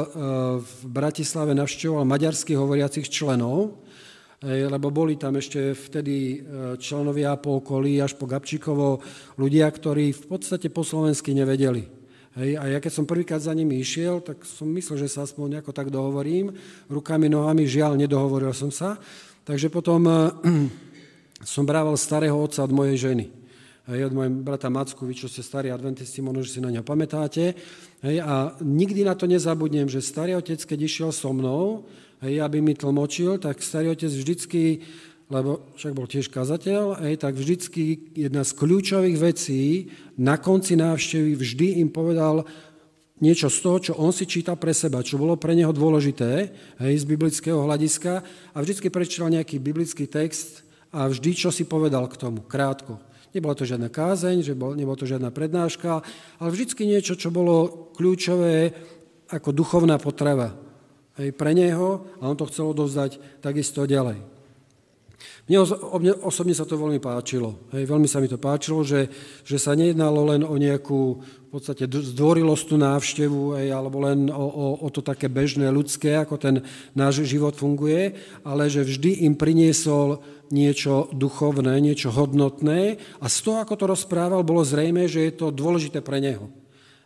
v 0.62 0.74
Bratislave 0.86 1.56
navštevoval 1.58 2.06
maďarských 2.06 2.60
hovoriacich 2.60 3.08
členov, 3.08 3.82
lebo 4.42 4.90
boli 4.90 5.22
tam 5.22 5.38
ešte 5.38 5.78
vtedy 5.78 6.42
členovia 6.82 7.38
po 7.38 7.62
okolí 7.62 8.02
až 8.02 8.18
po 8.18 8.26
Gabčíkovo 8.26 8.98
ľudia, 9.38 9.70
ktorí 9.70 10.18
v 10.18 10.26
podstate 10.26 10.74
po 10.74 10.82
slovensky 10.82 11.38
nevedeli. 11.38 11.86
Hej, 12.32 12.56
a 12.56 12.64
ja 12.72 12.80
keď 12.80 12.92
som 12.96 13.04
prvýkrát 13.04 13.44
za 13.44 13.52
nimi 13.52 13.84
išiel, 13.84 14.24
tak 14.24 14.48
som 14.48 14.72
myslel, 14.72 15.04
že 15.04 15.12
sa 15.12 15.28
aspoň 15.28 15.60
nejako 15.60 15.76
tak 15.76 15.92
dohovorím. 15.92 16.56
Rukami, 16.88 17.28
nohami, 17.28 17.68
žiaľ, 17.68 18.00
nedohovoril 18.00 18.56
som 18.56 18.72
sa. 18.72 18.96
Takže 19.44 19.68
potom 19.68 20.08
uh, 20.08 20.32
som 21.44 21.68
brával 21.68 22.00
starého 22.00 22.40
otca 22.40 22.64
od 22.64 22.72
mojej 22.72 23.12
ženy. 23.12 23.41
Hej, 23.92 24.08
od 24.08 24.16
mojej 24.16 24.32
brata 24.32 24.72
Macku, 24.72 25.04
vy 25.04 25.20
čo 25.20 25.28
ste 25.28 25.44
starí 25.44 25.68
adventisti, 25.68 26.24
možno, 26.24 26.48
že 26.48 26.56
si 26.56 26.64
na 26.64 26.72
ňo 26.72 26.80
pamätáte. 26.80 27.60
Hej, 28.00 28.24
a 28.24 28.56
nikdy 28.64 29.04
na 29.04 29.20
to 29.20 29.28
nezabudnem, 29.28 29.92
že 29.92 30.00
starý 30.00 30.40
otec, 30.40 30.64
keď 30.64 30.80
išiel 30.80 31.12
so 31.12 31.36
mnou, 31.36 31.84
hej, 32.24 32.40
aby 32.40 32.64
mi 32.64 32.72
tlmočil, 32.72 33.36
tak 33.44 33.60
starý 33.60 33.92
otec 33.92 34.08
vždycky 34.08 34.88
lebo 35.32 35.64
však 35.80 35.96
bol 35.96 36.12
tiež 36.12 36.28
kazateľ, 36.28 37.00
aj, 37.00 37.24
tak 37.24 37.40
vždycky 37.40 38.12
jedna 38.20 38.44
z 38.44 38.52
kľúčových 38.52 39.16
vecí 39.16 39.88
na 40.20 40.36
konci 40.36 40.76
návštevy 40.76 41.40
vždy 41.40 41.68
im 41.80 41.88
povedal 41.88 42.44
niečo 43.24 43.48
z 43.48 43.58
toho, 43.64 43.78
čo 43.80 43.94
on 43.96 44.12
si 44.12 44.28
číta 44.28 44.60
pre 44.60 44.76
seba, 44.76 45.00
čo 45.00 45.16
bolo 45.16 45.40
pre 45.40 45.56
neho 45.56 45.72
dôležité 45.72 46.52
hej, 46.84 46.94
z 47.00 47.06
biblického 47.08 47.64
hľadiska 47.64 48.28
a 48.52 48.58
vždycky 48.60 48.92
prečítal 48.92 49.32
nejaký 49.32 49.56
biblický 49.56 50.04
text 50.04 50.68
a 50.92 51.08
vždy, 51.08 51.32
čo 51.32 51.48
si 51.48 51.64
povedal 51.64 52.12
k 52.12 52.20
tomu, 52.20 52.44
krátko. 52.44 53.00
Nebola 53.32 53.56
to 53.56 53.64
žiadna 53.64 53.88
kázeň, 53.88 54.44
že 54.44 54.54
bol, 54.56 54.76
nebola 54.76 55.00
to 55.00 55.08
žiadna 55.08 55.32
prednáška, 55.32 56.04
ale 56.40 56.50
vždycky 56.52 56.84
niečo, 56.84 57.16
čo 57.16 57.32
bolo 57.32 57.90
kľúčové 57.96 58.76
ako 59.32 59.56
duchovná 59.56 59.96
potrava 59.96 60.52
hej, 61.16 61.32
pre 61.32 61.56
neho 61.56 62.04
a 62.20 62.28
on 62.28 62.36
to 62.36 62.48
chcel 62.52 62.76
odovzdať 62.76 63.40
takisto 63.40 63.88
ďalej. 63.88 64.41
Mne 65.52 65.68
osobne 66.24 66.56
sa 66.56 66.64
to 66.64 66.80
veľmi 66.80 67.04
páčilo. 67.04 67.68
Hej, 67.76 67.84
veľmi 67.90 68.08
sa 68.08 68.24
mi 68.24 68.32
to 68.32 68.40
páčilo, 68.40 68.88
že, 68.88 69.12
že 69.44 69.58
sa 69.60 69.76
nejednalo 69.76 70.32
len 70.32 70.42
o 70.48 70.56
nejakú 70.56 71.20
v 71.22 71.50
podstate 71.60 71.84
zdvorilostnú 71.92 72.80
návštevu, 72.80 73.60
hej, 73.60 73.76
alebo 73.76 74.00
len 74.08 74.32
o, 74.32 74.40
o, 74.40 74.66
o 74.80 74.88
to 74.88 75.04
také 75.04 75.28
bežné 75.28 75.68
ľudské, 75.68 76.16
ako 76.16 76.40
ten 76.40 76.56
náš 76.96 77.28
život 77.28 77.52
funguje, 77.52 78.16
ale 78.48 78.72
že 78.72 78.88
vždy 78.88 79.28
im 79.28 79.36
priniesol 79.36 80.24
niečo 80.48 81.12
duchovné, 81.12 81.76
niečo 81.84 82.08
hodnotné 82.16 83.04
a 83.20 83.26
z 83.28 83.38
toho, 83.44 83.60
ako 83.60 83.76
to 83.76 83.86
rozprával, 83.92 84.48
bolo 84.48 84.64
zrejme, 84.64 85.12
že 85.12 85.28
je 85.28 85.34
to 85.36 85.52
dôležité 85.52 86.00
pre 86.00 86.24
neho. 86.24 86.48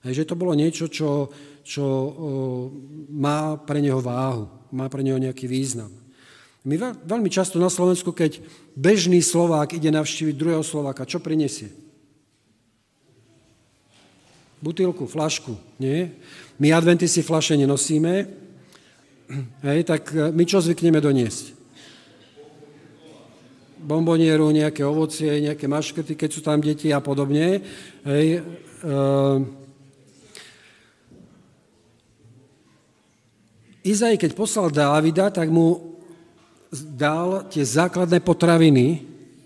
Hej, 0.06 0.22
že 0.22 0.30
to 0.30 0.38
bolo 0.38 0.54
niečo, 0.54 0.86
čo, 0.86 1.34
čo 1.66 1.82
o, 1.82 2.10
má 3.10 3.58
pre 3.58 3.82
neho 3.82 3.98
váhu, 3.98 4.46
má 4.70 4.86
pre 4.86 5.02
neho 5.02 5.18
nejaký 5.18 5.50
význam. 5.50 6.05
My 6.66 6.82
veľmi 7.06 7.30
často 7.30 7.62
na 7.62 7.70
Slovensku, 7.70 8.10
keď 8.10 8.42
bežný 8.74 9.22
Slovák 9.22 9.78
ide 9.78 9.94
navštíviť 9.94 10.34
druhého 10.34 10.66
Slováka, 10.66 11.06
čo 11.06 11.22
prinesie? 11.22 11.86
butilku, 14.66 15.06
flašku, 15.06 15.54
nie? 15.78 16.10
My 16.58 16.74
adventisti 16.74 17.22
flaše 17.22 17.54
nenosíme, 17.54 18.26
hej, 19.62 19.80
tak 19.86 20.10
e, 20.10 20.34
my 20.34 20.44
čo 20.50 20.58
zvykneme 20.58 20.98
doniesť? 20.98 21.54
Bombonieru, 23.86 24.50
nejaké 24.50 24.82
ovocie, 24.82 25.30
nejaké 25.46 25.70
maškrty, 25.70 26.18
keď 26.18 26.30
sú 26.34 26.42
tam 26.42 26.58
deti 26.58 26.90
a 26.90 26.98
podobne. 26.98 27.62
Hej, 28.02 28.42
uh, 28.82 29.38
Izaj, 33.86 34.18
keď 34.18 34.34
poslal 34.34 34.74
Dávida, 34.74 35.30
tak 35.30 35.54
mu 35.54 35.95
dal 36.84 37.48
tie 37.48 37.64
základné 37.64 38.20
potraviny, 38.20 39.06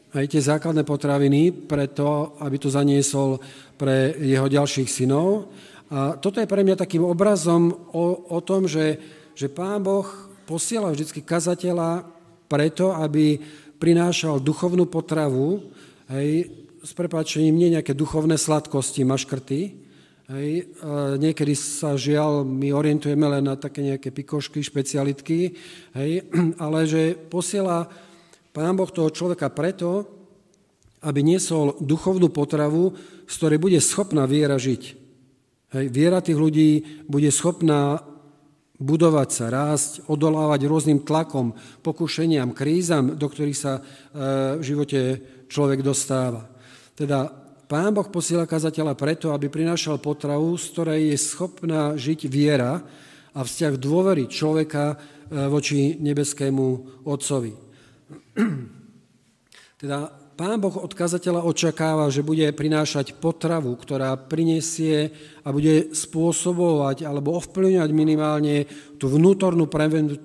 aj 0.09 0.25
tie 0.25 0.41
základné 0.41 0.81
potraviny, 0.81 1.53
preto, 1.53 2.33
aby 2.41 2.57
to 2.57 2.73
zaniesol 2.73 3.37
pre 3.77 4.17
jeho 4.17 4.49
ďalších 4.49 4.89
synov. 4.89 5.53
A 5.89 6.17
toto 6.17 6.41
je 6.41 6.49
pre 6.49 6.65
mňa 6.65 6.81
takým 6.81 7.05
obrazom 7.05 7.69
o, 7.93 8.33
o 8.33 8.39
tom, 8.41 8.65
že, 8.65 8.97
že 9.37 9.49
Pán 9.49 9.85
Boh 9.85 10.05
posiela 10.49 10.89
vždy 10.89 11.21
kazateľa 11.21 12.05
preto, 12.49 12.93
aby 12.97 13.37
prinášal 13.77 14.41
duchovnú 14.41 14.89
potravu, 14.89 15.69
hej, 16.09 16.49
s 16.83 16.91
prepáčením 16.95 17.55
nie 17.55 17.69
nejaké 17.75 17.93
duchovné 17.93 18.39
sladkosti, 18.39 19.03
maškrty, 19.03 19.59
hej, 20.29 20.69
niekedy 21.17 21.57
sa 21.57 21.97
žiaľ, 21.97 22.45
my 22.45 22.69
orientujeme 22.73 23.25
len 23.25 23.49
na 23.49 23.57
také 23.57 23.81
nejaké 23.81 24.13
pikošky, 24.13 24.61
špecialitky, 24.61 25.57
hej, 25.97 26.11
ale 26.63 26.85
že 26.85 27.17
posiela 27.17 27.89
Pán 28.53 28.73
Boh 28.77 28.89
toho 28.89 29.13
človeka 29.13 29.49
preto, 29.53 30.05
aby 31.05 31.23
niesol 31.23 31.79
duchovnú 31.79 32.27
potravu, 32.29 32.91
z 33.29 33.33
ktorej 33.39 33.59
bude 33.61 33.79
schopná 33.79 34.27
viera 34.27 34.59
žiť. 34.59 34.83
Hej, 35.69 35.85
viera 35.93 36.19
tých 36.19 36.35
ľudí 36.35 37.05
bude 37.05 37.29
schopná 37.29 38.01
budovať 38.79 39.29
sa, 39.29 39.45
rásť, 39.51 40.07
odolávať 40.07 40.65
rôznym 40.65 41.03
tlakom, 41.03 41.51
pokušeniam, 41.83 42.55
krízam, 42.55 43.19
do 43.19 43.27
ktorých 43.27 43.59
sa 43.59 43.73
e, 43.77 43.81
v 44.55 44.63
živote 44.63 44.99
človek 45.51 45.83
dostáva. 45.83 46.47
Teda 46.95 47.27
Pán 47.69 47.93
Boh 47.93 48.09
posiela 48.09 48.49
kazateľa 48.49 48.97
preto, 48.97 49.29
aby 49.29 49.45
prinášal 49.45 50.01
potravu, 50.01 50.57
z 50.57 50.65
ktorej 50.73 51.01
je 51.13 51.17
schopná 51.21 51.93
žiť 51.93 52.25
viera 52.25 52.81
a 53.29 53.45
vzťah 53.45 53.77
dôvery 53.77 54.25
človeka 54.25 54.97
e, 54.97 55.45
voči 55.45 55.93
nebeskému 56.01 56.65
Otcovi. 57.05 57.53
Teda 59.85 60.09
Pán 60.33 60.57
Boh 60.57 60.73
od 60.81 60.89
kazateľa 60.97 61.45
očakáva, 61.45 62.09
že 62.09 62.25
bude 62.25 62.49
prinášať 62.57 63.13
potravu, 63.21 63.77
ktorá 63.77 64.17
prinesie 64.17 65.13
a 65.45 65.53
bude 65.53 65.93
spôsobovať 65.93 67.05
alebo 67.05 67.37
ovplyvňovať 67.37 67.91
minimálne 67.93 68.65
tú 68.97 69.13
vnútornú 69.13 69.69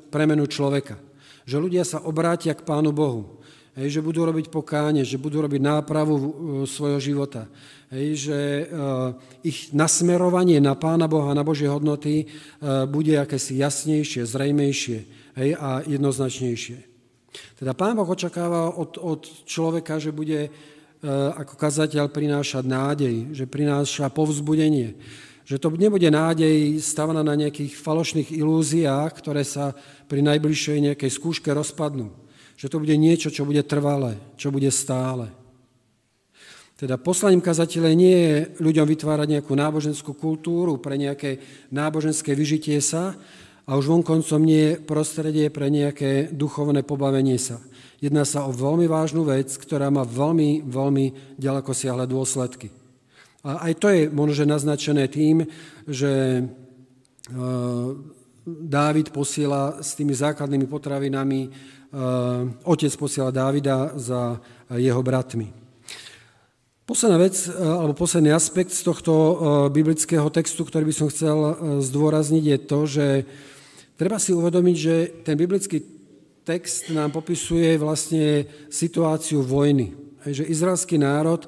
premenu 0.08 0.44
človeka. 0.48 0.96
Že 1.44 1.56
ľudia 1.60 1.84
sa 1.84 2.00
obrátia 2.08 2.56
k 2.56 2.64
Pánu 2.64 2.88
Bohu. 2.88 3.43
Hej, 3.74 3.98
že 3.98 4.06
budú 4.06 4.22
robiť 4.22 4.54
pokáne, 4.54 5.02
že 5.02 5.18
budú 5.18 5.42
robiť 5.42 5.58
nápravu 5.58 6.14
e, 6.14 6.26
svojho 6.62 7.02
života. 7.02 7.50
Hej, 7.94 8.26
že 8.26 8.38
uh, 8.66 9.14
ich 9.46 9.70
nasmerovanie 9.70 10.58
na 10.58 10.74
Pána 10.74 11.06
Boha, 11.06 11.30
na 11.30 11.46
Božie 11.46 11.70
hodnoty 11.70 12.26
uh, 12.26 12.90
bude 12.90 13.14
akési 13.14 13.54
jasnejšie, 13.62 14.26
zrejmejšie 14.26 14.98
hej, 15.38 15.50
a 15.54 15.78
jednoznačnejšie. 15.86 16.94
Teda 17.58 17.74
Pán 17.74 17.98
Boh 17.98 18.06
očakáva 18.06 18.74
od, 18.74 18.98
od 18.98 19.26
človeka, 19.46 19.98
že 19.98 20.14
bude 20.14 20.46
e, 20.46 20.50
ako 21.34 21.58
kazateľ 21.58 22.06
prinášať 22.10 22.64
nádej, 22.66 23.14
že 23.34 23.50
prináša 23.50 24.10
povzbudenie. 24.10 24.94
Že 25.44 25.60
to 25.60 25.68
nebude 25.76 26.08
nádej 26.08 26.80
stavaná 26.80 27.20
na 27.20 27.36
nejakých 27.36 27.76
falošných 27.76 28.32
ilúziách, 28.32 29.10
ktoré 29.18 29.44
sa 29.44 29.76
pri 30.08 30.24
najbližšej 30.24 30.94
nejakej 30.94 31.10
skúške 31.10 31.50
rozpadnú. 31.52 32.23
Že 32.54 32.70
to 32.70 32.80
bude 32.82 32.96
niečo, 32.96 33.28
čo 33.30 33.46
bude 33.46 33.62
trvalé, 33.66 34.18
čo 34.38 34.54
bude 34.54 34.70
stále. 34.70 35.30
Teda 36.74 36.98
poslaním 36.98 37.42
kazateľa 37.42 37.90
nie 37.94 38.16
je 38.18 38.34
ľuďom 38.58 38.86
vytvárať 38.86 39.38
nejakú 39.38 39.54
náboženskú 39.54 40.12
kultúru 40.18 40.78
pre 40.82 40.98
nejaké 40.98 41.38
náboženské 41.70 42.34
vyžitie 42.34 42.82
sa, 42.82 43.14
a 43.64 43.80
už 43.80 43.88
vonkoncom 43.88 44.40
nie 44.44 44.76
prostredie 44.76 45.48
pre 45.48 45.72
nejaké 45.72 46.28
duchovné 46.32 46.84
pobavenie 46.84 47.40
sa. 47.40 47.60
Jedná 47.96 48.28
sa 48.28 48.44
o 48.44 48.52
veľmi 48.52 48.84
vážnu 48.84 49.24
vec, 49.24 49.48
ktorá 49.56 49.88
má 49.88 50.04
veľmi, 50.04 50.68
veľmi 50.68 51.36
ďaleko 51.40 51.72
siahle 51.72 52.04
dôsledky. 52.04 52.68
A 53.44 53.68
aj 53.68 53.72
to 53.80 53.88
je 53.88 54.12
možno 54.12 54.56
naznačené 54.56 55.08
tým, 55.08 55.48
že 55.88 56.12
e, 56.40 56.44
Dávid 58.46 59.08
posiela 59.08 59.80
s 59.80 59.96
tými 59.96 60.12
základnými 60.12 60.68
potravinami, 60.68 61.40
e, 61.44 61.50
otec 62.68 62.92
posiela 63.00 63.32
Dávida 63.32 63.96
za 63.96 64.40
jeho 64.68 65.00
bratmi. 65.00 65.48
Posledná 66.84 67.16
vec, 67.16 67.48
e, 67.48 67.56
alebo 67.56 67.96
posledný 67.96 68.36
aspekt 68.36 68.76
z 68.76 68.84
tohto 68.84 69.12
biblického 69.72 70.28
textu, 70.28 70.68
ktorý 70.68 70.84
by 70.88 70.94
som 70.94 71.08
chcel 71.08 71.36
zdôrazniť, 71.80 72.44
je 72.44 72.58
to, 72.60 72.80
že 72.84 73.06
Treba 73.94 74.18
si 74.18 74.34
uvedomiť, 74.34 74.76
že 74.76 74.94
ten 75.22 75.38
biblický 75.38 75.78
text 76.42 76.90
nám 76.90 77.14
popisuje 77.14 77.78
vlastne 77.78 78.42
situáciu 78.66 79.46
vojny. 79.46 79.94
Že 80.26 80.50
izraelský 80.50 80.98
národ 80.98 81.46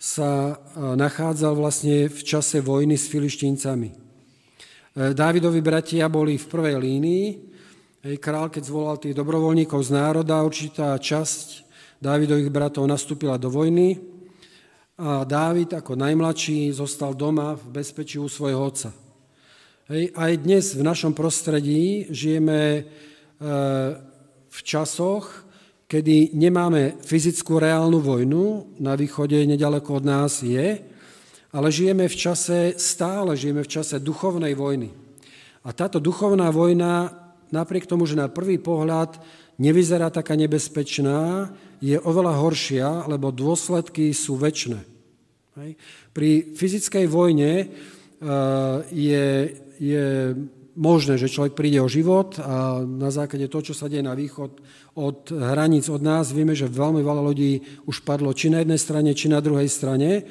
sa 0.00 0.56
nachádzal 0.74 1.52
vlastne 1.52 2.08
v 2.08 2.20
čase 2.24 2.64
vojny 2.64 2.96
s 2.96 3.04
filištíncami. 3.12 4.03
E, 4.94 5.10
Dávidovi 5.10 5.58
bratia 5.58 6.06
boli 6.06 6.38
v 6.38 6.46
prvej 6.46 6.78
línii. 6.78 7.26
Král, 8.22 8.46
keď 8.46 8.62
zvolal 8.62 8.96
tých 9.02 9.18
dobrovoľníkov 9.18 9.80
z 9.82 9.90
národa, 9.90 10.46
určitá 10.46 10.94
časť 10.94 11.66
Dávidových 11.98 12.52
bratov 12.52 12.86
nastúpila 12.86 13.34
do 13.34 13.50
vojny 13.50 13.98
a 14.94 15.26
Dávid 15.26 15.74
ako 15.74 15.98
najmladší 15.98 16.70
zostal 16.70 17.16
doma 17.18 17.58
v 17.58 17.82
bezpečí 17.82 18.22
u 18.22 18.30
svojho 18.30 18.60
otca. 18.60 18.94
Hej, 19.90 20.14
aj 20.14 20.32
dnes 20.46 20.64
v 20.78 20.86
našom 20.86 21.10
prostredí 21.10 22.06
žijeme 22.14 22.60
e, 22.62 22.82
v 24.46 24.58
časoch, 24.62 25.42
kedy 25.90 26.38
nemáme 26.38 27.02
fyzickú 27.02 27.58
reálnu 27.58 27.98
vojnu, 27.98 28.78
na 28.78 28.94
východe 28.94 29.42
nedaleko 29.42 29.98
od 29.98 30.04
nás 30.06 30.46
je, 30.46 30.93
ale 31.54 31.70
žijeme 31.70 32.10
v 32.10 32.16
čase, 32.18 32.74
stále 32.74 33.38
žijeme 33.38 33.62
v 33.62 33.70
čase 33.70 34.02
duchovnej 34.02 34.58
vojny. 34.58 34.90
A 35.62 35.70
táto 35.70 36.02
duchovná 36.02 36.50
vojna, 36.50 37.14
napriek 37.54 37.86
tomu, 37.86 38.04
že 38.04 38.18
na 38.18 38.26
prvý 38.26 38.58
pohľad 38.58 39.22
nevyzerá 39.62 40.10
taká 40.10 40.34
nebezpečná, 40.34 41.54
je 41.78 41.94
oveľa 42.02 42.34
horšia, 42.42 42.88
lebo 43.06 43.30
dôsledky 43.30 44.10
sú 44.10 44.34
väčšie. 44.34 44.82
Pri 46.10 46.30
fyzickej 46.58 47.06
vojne 47.06 47.52
e, 47.62 47.66
je 48.90 49.26
je 49.78 50.34
možné, 50.74 51.18
že 51.18 51.30
človek 51.30 51.54
príde 51.54 51.78
o 51.78 51.90
život 51.90 52.38
a 52.42 52.82
na 52.82 53.10
základe 53.10 53.46
toho, 53.46 53.62
čo 53.62 53.74
sa 53.74 53.86
deje 53.86 54.02
na 54.02 54.14
východ 54.14 54.58
od 54.98 55.30
hraníc 55.30 55.86
od 55.90 56.02
nás, 56.02 56.34
vieme, 56.34 56.54
že 56.54 56.70
veľmi 56.70 57.02
veľa 57.02 57.22
ľudí 57.22 57.52
už 57.86 58.02
padlo 58.02 58.34
či 58.34 58.50
na 58.50 58.62
jednej 58.62 58.78
strane, 58.78 59.10
či 59.14 59.30
na 59.30 59.38
druhej 59.38 59.70
strane. 59.70 60.26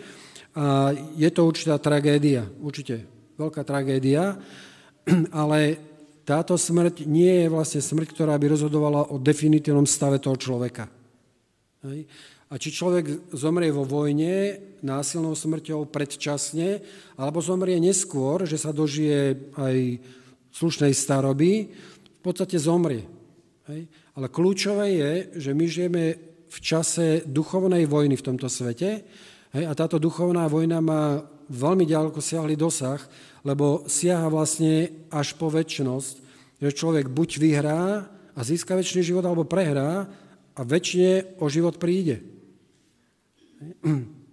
A 0.53 0.93
je 1.17 1.29
to 1.33 1.49
určitá 1.49 1.81
tragédia, 1.81 2.45
určite 2.61 3.09
veľká 3.41 3.65
tragédia, 3.65 4.37
ale 5.33 5.77
táto 6.23 6.55
smrť 6.55 7.03
nie 7.09 7.43
je 7.43 7.47
vlastne 7.51 7.81
smrť, 7.83 8.13
ktorá 8.15 8.37
by 8.37 8.53
rozhodovala 8.53 9.11
o 9.11 9.19
definitívnom 9.19 9.89
stave 9.89 10.21
toho 10.21 10.37
človeka. 10.37 10.87
Hej. 11.83 12.07
A 12.53 12.61
či 12.61 12.69
človek 12.69 13.33
zomrie 13.33 13.73
vo 13.73 13.81
vojne 13.81 14.61
násilnou 14.85 15.33
smrťou 15.33 15.89
predčasne, 15.89 16.85
alebo 17.17 17.41
zomrie 17.41 17.81
neskôr, 17.81 18.45
že 18.45 18.61
sa 18.61 18.69
dožije 18.69 19.49
aj 19.57 19.97
slušnej 20.53 20.93
staroby, 20.93 21.73
v 22.13 22.21
podstate 22.21 22.61
zomrie. 22.61 23.09
Hej? 23.67 23.89
Ale 24.13 24.29
kľúčové 24.29 24.85
je, 24.93 25.11
že 25.41 25.51
my 25.57 25.65
žijeme 25.65 26.03
v 26.45 26.57
čase 26.61 27.25
duchovnej 27.25 27.89
vojny 27.89 28.13
v 28.13 28.25
tomto 28.29 28.45
svete 28.45 29.01
hej? 29.53 29.63
a 29.69 29.73
táto 29.77 30.01
duchovná 30.01 30.49
vojna 30.49 30.81
má 30.81 31.23
veľmi 31.47 31.85
ďaleko 31.85 32.19
siahly 32.19 32.57
dosah, 32.57 32.99
lebo 33.45 33.85
siaha 33.85 34.27
vlastne 34.31 34.89
až 35.13 35.35
po 35.37 35.51
väčšnosť, 35.51 36.15
že 36.63 36.77
človek 36.77 37.11
buď 37.11 37.29
vyhrá 37.37 38.07
a 38.33 38.39
získa 38.41 38.73
väčší 38.73 39.03
život, 39.03 39.23
alebo 39.27 39.45
prehrá 39.45 40.09
a 40.57 40.61
väčšine 40.63 41.37
o 41.37 41.45
život 41.51 41.77
príde. 41.77 42.23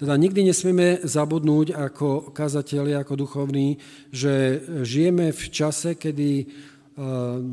Teda 0.00 0.18
nikdy 0.18 0.50
nesmieme 0.50 0.98
zabudnúť 1.06 1.78
ako 1.78 2.34
kazatelia, 2.34 3.04
ako 3.04 3.22
duchovní, 3.22 3.78
že 4.10 4.58
žijeme 4.82 5.30
v 5.30 5.44
čase, 5.52 5.94
kedy 5.94 6.30
e, 6.42 6.44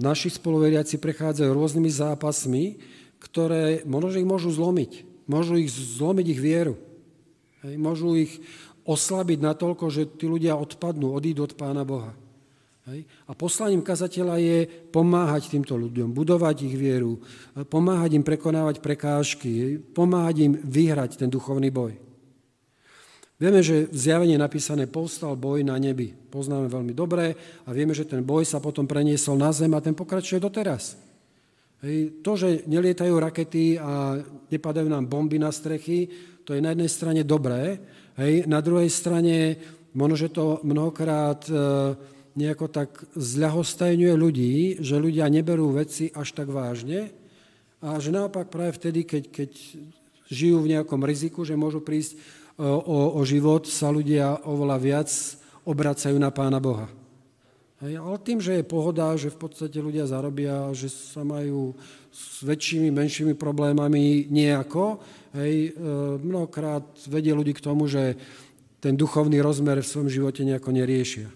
naši 0.01 0.33
spoluveriaci 0.33 0.97
prechádzajú 0.97 1.45
rôznymi 1.45 1.91
zápasmi, 1.93 2.81
ktoré 3.21 3.85
možno, 3.85 4.09
že 4.15 4.25
ich 4.25 4.31
môžu 4.31 4.49
zlomiť. 4.49 5.08
Môžu 5.29 5.61
ich 5.61 5.69
zlomiť 5.69 6.25
ich 6.33 6.41
vieru. 6.41 6.73
Hej, 7.61 7.77
môžu 7.77 8.17
ich 8.17 8.41
oslabiť 8.89 9.45
natoľko, 9.45 9.85
že 9.93 10.09
tí 10.17 10.25
ľudia 10.25 10.57
odpadnú, 10.57 11.13
odídu 11.13 11.45
od 11.45 11.53
Pána 11.53 11.85
Boha. 11.85 12.17
Hej? 12.89 13.05
A 13.29 13.37
poslaním 13.37 13.85
kazateľa 13.85 14.41
je 14.41 14.57
pomáhať 14.89 15.53
týmto 15.53 15.77
ľuďom, 15.77 16.09
budovať 16.09 16.65
ich 16.65 16.73
vieru, 16.73 17.21
pomáhať 17.69 18.17
im 18.17 18.25
prekonávať 18.25 18.81
prekážky, 18.81 19.77
pomáhať 19.93 20.35
im 20.49 20.53
vyhrať 20.57 21.21
ten 21.21 21.29
duchovný 21.29 21.69
boj. 21.69 21.93
Vieme, 23.39 23.63
že 23.63 23.87
v 23.87 23.95
zjavení 23.95 24.35
je 24.35 24.43
napísané 24.43 24.83
povstal 24.83 25.39
boj 25.39 25.63
na 25.63 25.79
nebi. 25.79 26.11
Poznáme 26.11 26.67
veľmi 26.67 26.91
dobre 26.91 27.39
a 27.63 27.69
vieme, 27.71 27.95
že 27.95 28.03
ten 28.03 28.19
boj 28.19 28.43
sa 28.43 28.59
potom 28.59 28.83
preniesol 28.83 29.39
na 29.39 29.55
zem 29.55 29.71
a 29.71 29.79
ten 29.79 29.95
pokračuje 29.95 30.43
doteraz. 30.43 30.99
Hej, 31.79 32.19
to, 32.19 32.35
že 32.35 32.67
nelietajú 32.67 33.15
rakety 33.15 33.79
a 33.79 34.19
nepadajú 34.51 34.87
nám 34.91 35.07
bomby 35.07 35.39
na 35.39 35.47
strechy, 35.47 36.11
to 36.43 36.51
je 36.51 36.59
na 36.59 36.75
jednej 36.75 36.91
strane 36.91 37.21
dobré, 37.23 37.79
hej, 38.19 38.43
na 38.51 38.59
druhej 38.59 38.91
strane 38.91 39.55
možno, 39.95 40.15
že 40.19 40.29
to 40.35 40.59
mnohokrát 40.67 41.47
e, 41.47 41.53
nejako 42.35 42.67
tak 42.67 42.99
zľahostajňuje 43.15 44.13
ľudí, 44.13 44.53
že 44.83 44.99
ľudia 44.99 45.31
neberú 45.31 45.71
veci 45.71 46.11
až 46.11 46.35
tak 46.35 46.51
vážne 46.51 47.15
a 47.79 47.95
že 47.95 48.11
naopak 48.11 48.51
práve 48.51 48.75
vtedy, 48.75 49.07
keď, 49.07 49.23
keď 49.31 49.51
žijú 50.27 50.59
v 50.59 50.75
nejakom 50.75 50.99
riziku, 50.99 51.47
že 51.47 51.55
môžu 51.55 51.79
prísť 51.79 52.19
o, 52.59 53.15
o 53.15 53.21
život, 53.23 53.63
sa 53.71 53.87
ľudia 53.87 54.43
oveľa 54.43 54.77
viac 54.83 55.09
obracajú 55.63 56.19
na 56.19 56.27
Pána 56.27 56.59
Boha. 56.59 56.98
Hej, 57.79 57.95
ale 57.95 58.19
tým, 58.19 58.43
že 58.43 58.59
je 58.59 58.67
pohoda, 58.67 59.15
že 59.15 59.31
v 59.31 59.39
podstate 59.39 59.79
ľudia 59.79 60.03
zarobia, 60.03 60.67
že 60.75 60.91
sa 60.91 61.23
majú 61.23 61.79
s 62.11 62.43
väčšími, 62.43 62.91
menšími 62.91 63.39
problémami 63.39 64.27
nejako, 64.27 64.99
hej, 65.39 65.71
e, 65.71 65.87
mnohokrát 66.19 66.83
vedie 67.07 67.31
ľudí 67.31 67.55
k 67.55 67.63
tomu, 67.63 67.87
že 67.87 68.19
ten 68.83 68.99
duchovný 68.99 69.39
rozmer 69.39 69.79
v 69.79 69.87
svojom 69.87 70.11
živote 70.11 70.43
nejako 70.43 70.75
neriešia. 70.75 71.31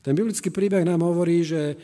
Ten 0.00 0.16
biblický 0.16 0.48
príbeh 0.48 0.80
nám 0.80 1.04
hovorí, 1.04 1.44
že 1.44 1.62
e, 1.72 1.76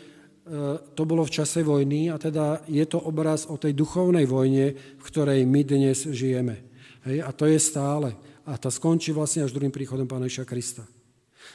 to 0.97 1.05
bolo 1.05 1.29
v 1.29 1.35
čase 1.37 1.61
vojny 1.61 2.09
a 2.09 2.17
teda 2.17 2.65
je 2.65 2.85
to 2.89 2.97
obraz 2.97 3.45
o 3.45 3.61
tej 3.61 3.77
duchovnej 3.77 4.25
vojne, 4.25 4.73
v 4.73 5.05
ktorej 5.05 5.45
my 5.45 5.61
dnes 5.69 6.09
žijeme. 6.09 6.65
Hej, 7.05 7.29
a 7.29 7.31
to 7.37 7.45
je 7.45 7.61
stále 7.61 8.17
a 8.49 8.57
tá 8.57 8.73
skončí 8.73 9.13
vlastne 9.13 9.45
až 9.45 9.53
druhým 9.53 9.73
príchodom 9.73 10.09
Pána 10.09 10.33
Iša 10.33 10.49
Krista. 10.49 10.89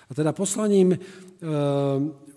A 0.10 0.12
teda 0.14 0.32
poslaním 0.36 0.94
e, 0.94 0.98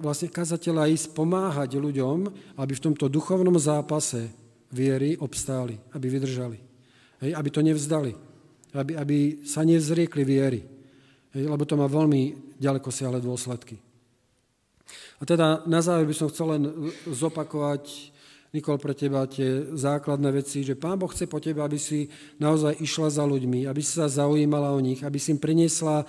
vlastne 0.00 0.32
kazateľa 0.32 0.88
ísť 0.88 1.12
pomáhať 1.12 1.76
ľuďom, 1.76 2.18
aby 2.56 2.72
v 2.72 2.84
tomto 2.90 3.10
duchovnom 3.10 3.56
zápase 3.60 4.30
viery 4.72 5.16
obstáli, 5.20 5.76
aby 5.92 6.06
vydržali. 6.08 6.58
Hej, 7.24 7.32
aby 7.34 7.48
to 7.50 7.60
nevzdali. 7.60 8.12
Aby, 8.76 8.92
aby 8.96 9.18
sa 9.48 9.64
nevzriekli 9.64 10.22
viery. 10.22 10.60
Hej, 11.34 11.44
lebo 11.48 11.64
to 11.64 11.76
má 11.76 11.88
veľmi 11.88 12.56
ďaleko 12.60 12.88
siahle 12.88 13.20
dôsledky. 13.20 13.80
A 15.18 15.26
teda 15.26 15.66
na 15.66 15.82
záver 15.82 16.08
by 16.08 16.14
som 16.16 16.30
chcel 16.30 16.56
len 16.56 16.62
zopakovať 17.04 18.14
Nikol, 18.48 18.80
pre 18.80 18.96
teba 18.96 19.28
tie 19.28 19.76
základné 19.76 20.32
veci, 20.32 20.64
že 20.64 20.72
Pán 20.72 20.96
Boh 20.96 21.12
chce 21.12 21.28
po 21.28 21.36
teba, 21.36 21.68
aby 21.68 21.76
si 21.76 22.08
naozaj 22.40 22.80
išla 22.80 23.12
za 23.12 23.24
ľuďmi, 23.28 23.68
aby 23.68 23.80
si 23.84 24.00
sa 24.00 24.08
zaujímala 24.08 24.72
o 24.72 24.80
nich, 24.80 25.04
aby 25.04 25.20
si 25.20 25.36
im 25.36 25.40
priniesla 25.40 26.00
uh, 26.00 26.08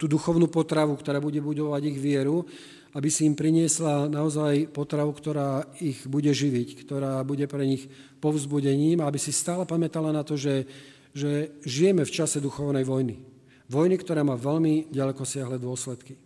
tú 0.00 0.08
duchovnú 0.08 0.48
potravu, 0.48 0.96
ktorá 0.96 1.20
bude 1.20 1.44
budovať 1.44 1.92
ich 1.92 2.00
vieru, 2.00 2.48
aby 2.96 3.12
si 3.12 3.28
im 3.28 3.36
priniesla 3.36 4.08
naozaj 4.08 4.72
potravu, 4.72 5.12
ktorá 5.12 5.68
ich 5.84 6.08
bude 6.08 6.32
živiť, 6.32 6.80
ktorá 6.80 7.20
bude 7.28 7.44
pre 7.44 7.68
nich 7.68 7.84
povzbudením 8.18 9.04
aby 9.04 9.20
si 9.20 9.30
stále 9.30 9.68
pamätala 9.68 10.10
na 10.10 10.24
to, 10.24 10.34
že, 10.34 10.64
že 11.12 11.60
žijeme 11.60 12.08
v 12.08 12.14
čase 12.14 12.40
duchovnej 12.40 12.88
vojny. 12.88 13.20
Vojny, 13.68 14.00
ktorá 14.00 14.24
má 14.24 14.32
veľmi 14.32 14.88
ďaleko 14.88 15.28
siahle 15.28 15.60
dôsledky. 15.60 16.16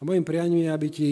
A 0.00 0.08
môjim 0.08 0.24
prianím 0.24 0.64
je, 0.64 0.70
aby 0.72 0.88
ti 0.88 1.08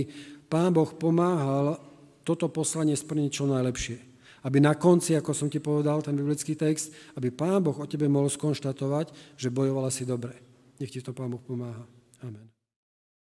Pán 0.49 0.73
Boh 0.73 0.89
pomáhal 0.97 1.90
toto 2.27 2.51
poslanie 2.53 2.97
splniť 2.99 3.31
čo 3.31 3.45
najlepšie. 3.49 3.99
Aby 4.41 4.65
na 4.65 4.73
konci, 4.73 5.13
ako 5.15 5.37
som 5.37 5.53
ti 5.53 5.61
povedal, 5.61 6.01
ten 6.01 6.17
biblický 6.17 6.57
text, 6.57 6.93
aby 7.17 7.29
Pán 7.29 7.61
Boh 7.61 7.77
o 7.77 7.85
tebe 7.85 8.09
mohol 8.09 8.33
skonštatovať, 8.33 9.37
že 9.37 9.53
bojovala 9.53 9.93
si 9.93 10.09
dobre. 10.09 10.33
Nech 10.81 10.89
ti 10.89 11.05
to 11.05 11.13
Pán 11.13 11.29
Boh 11.29 11.43
pomáha. 11.45 11.85
Amen. 12.25 12.50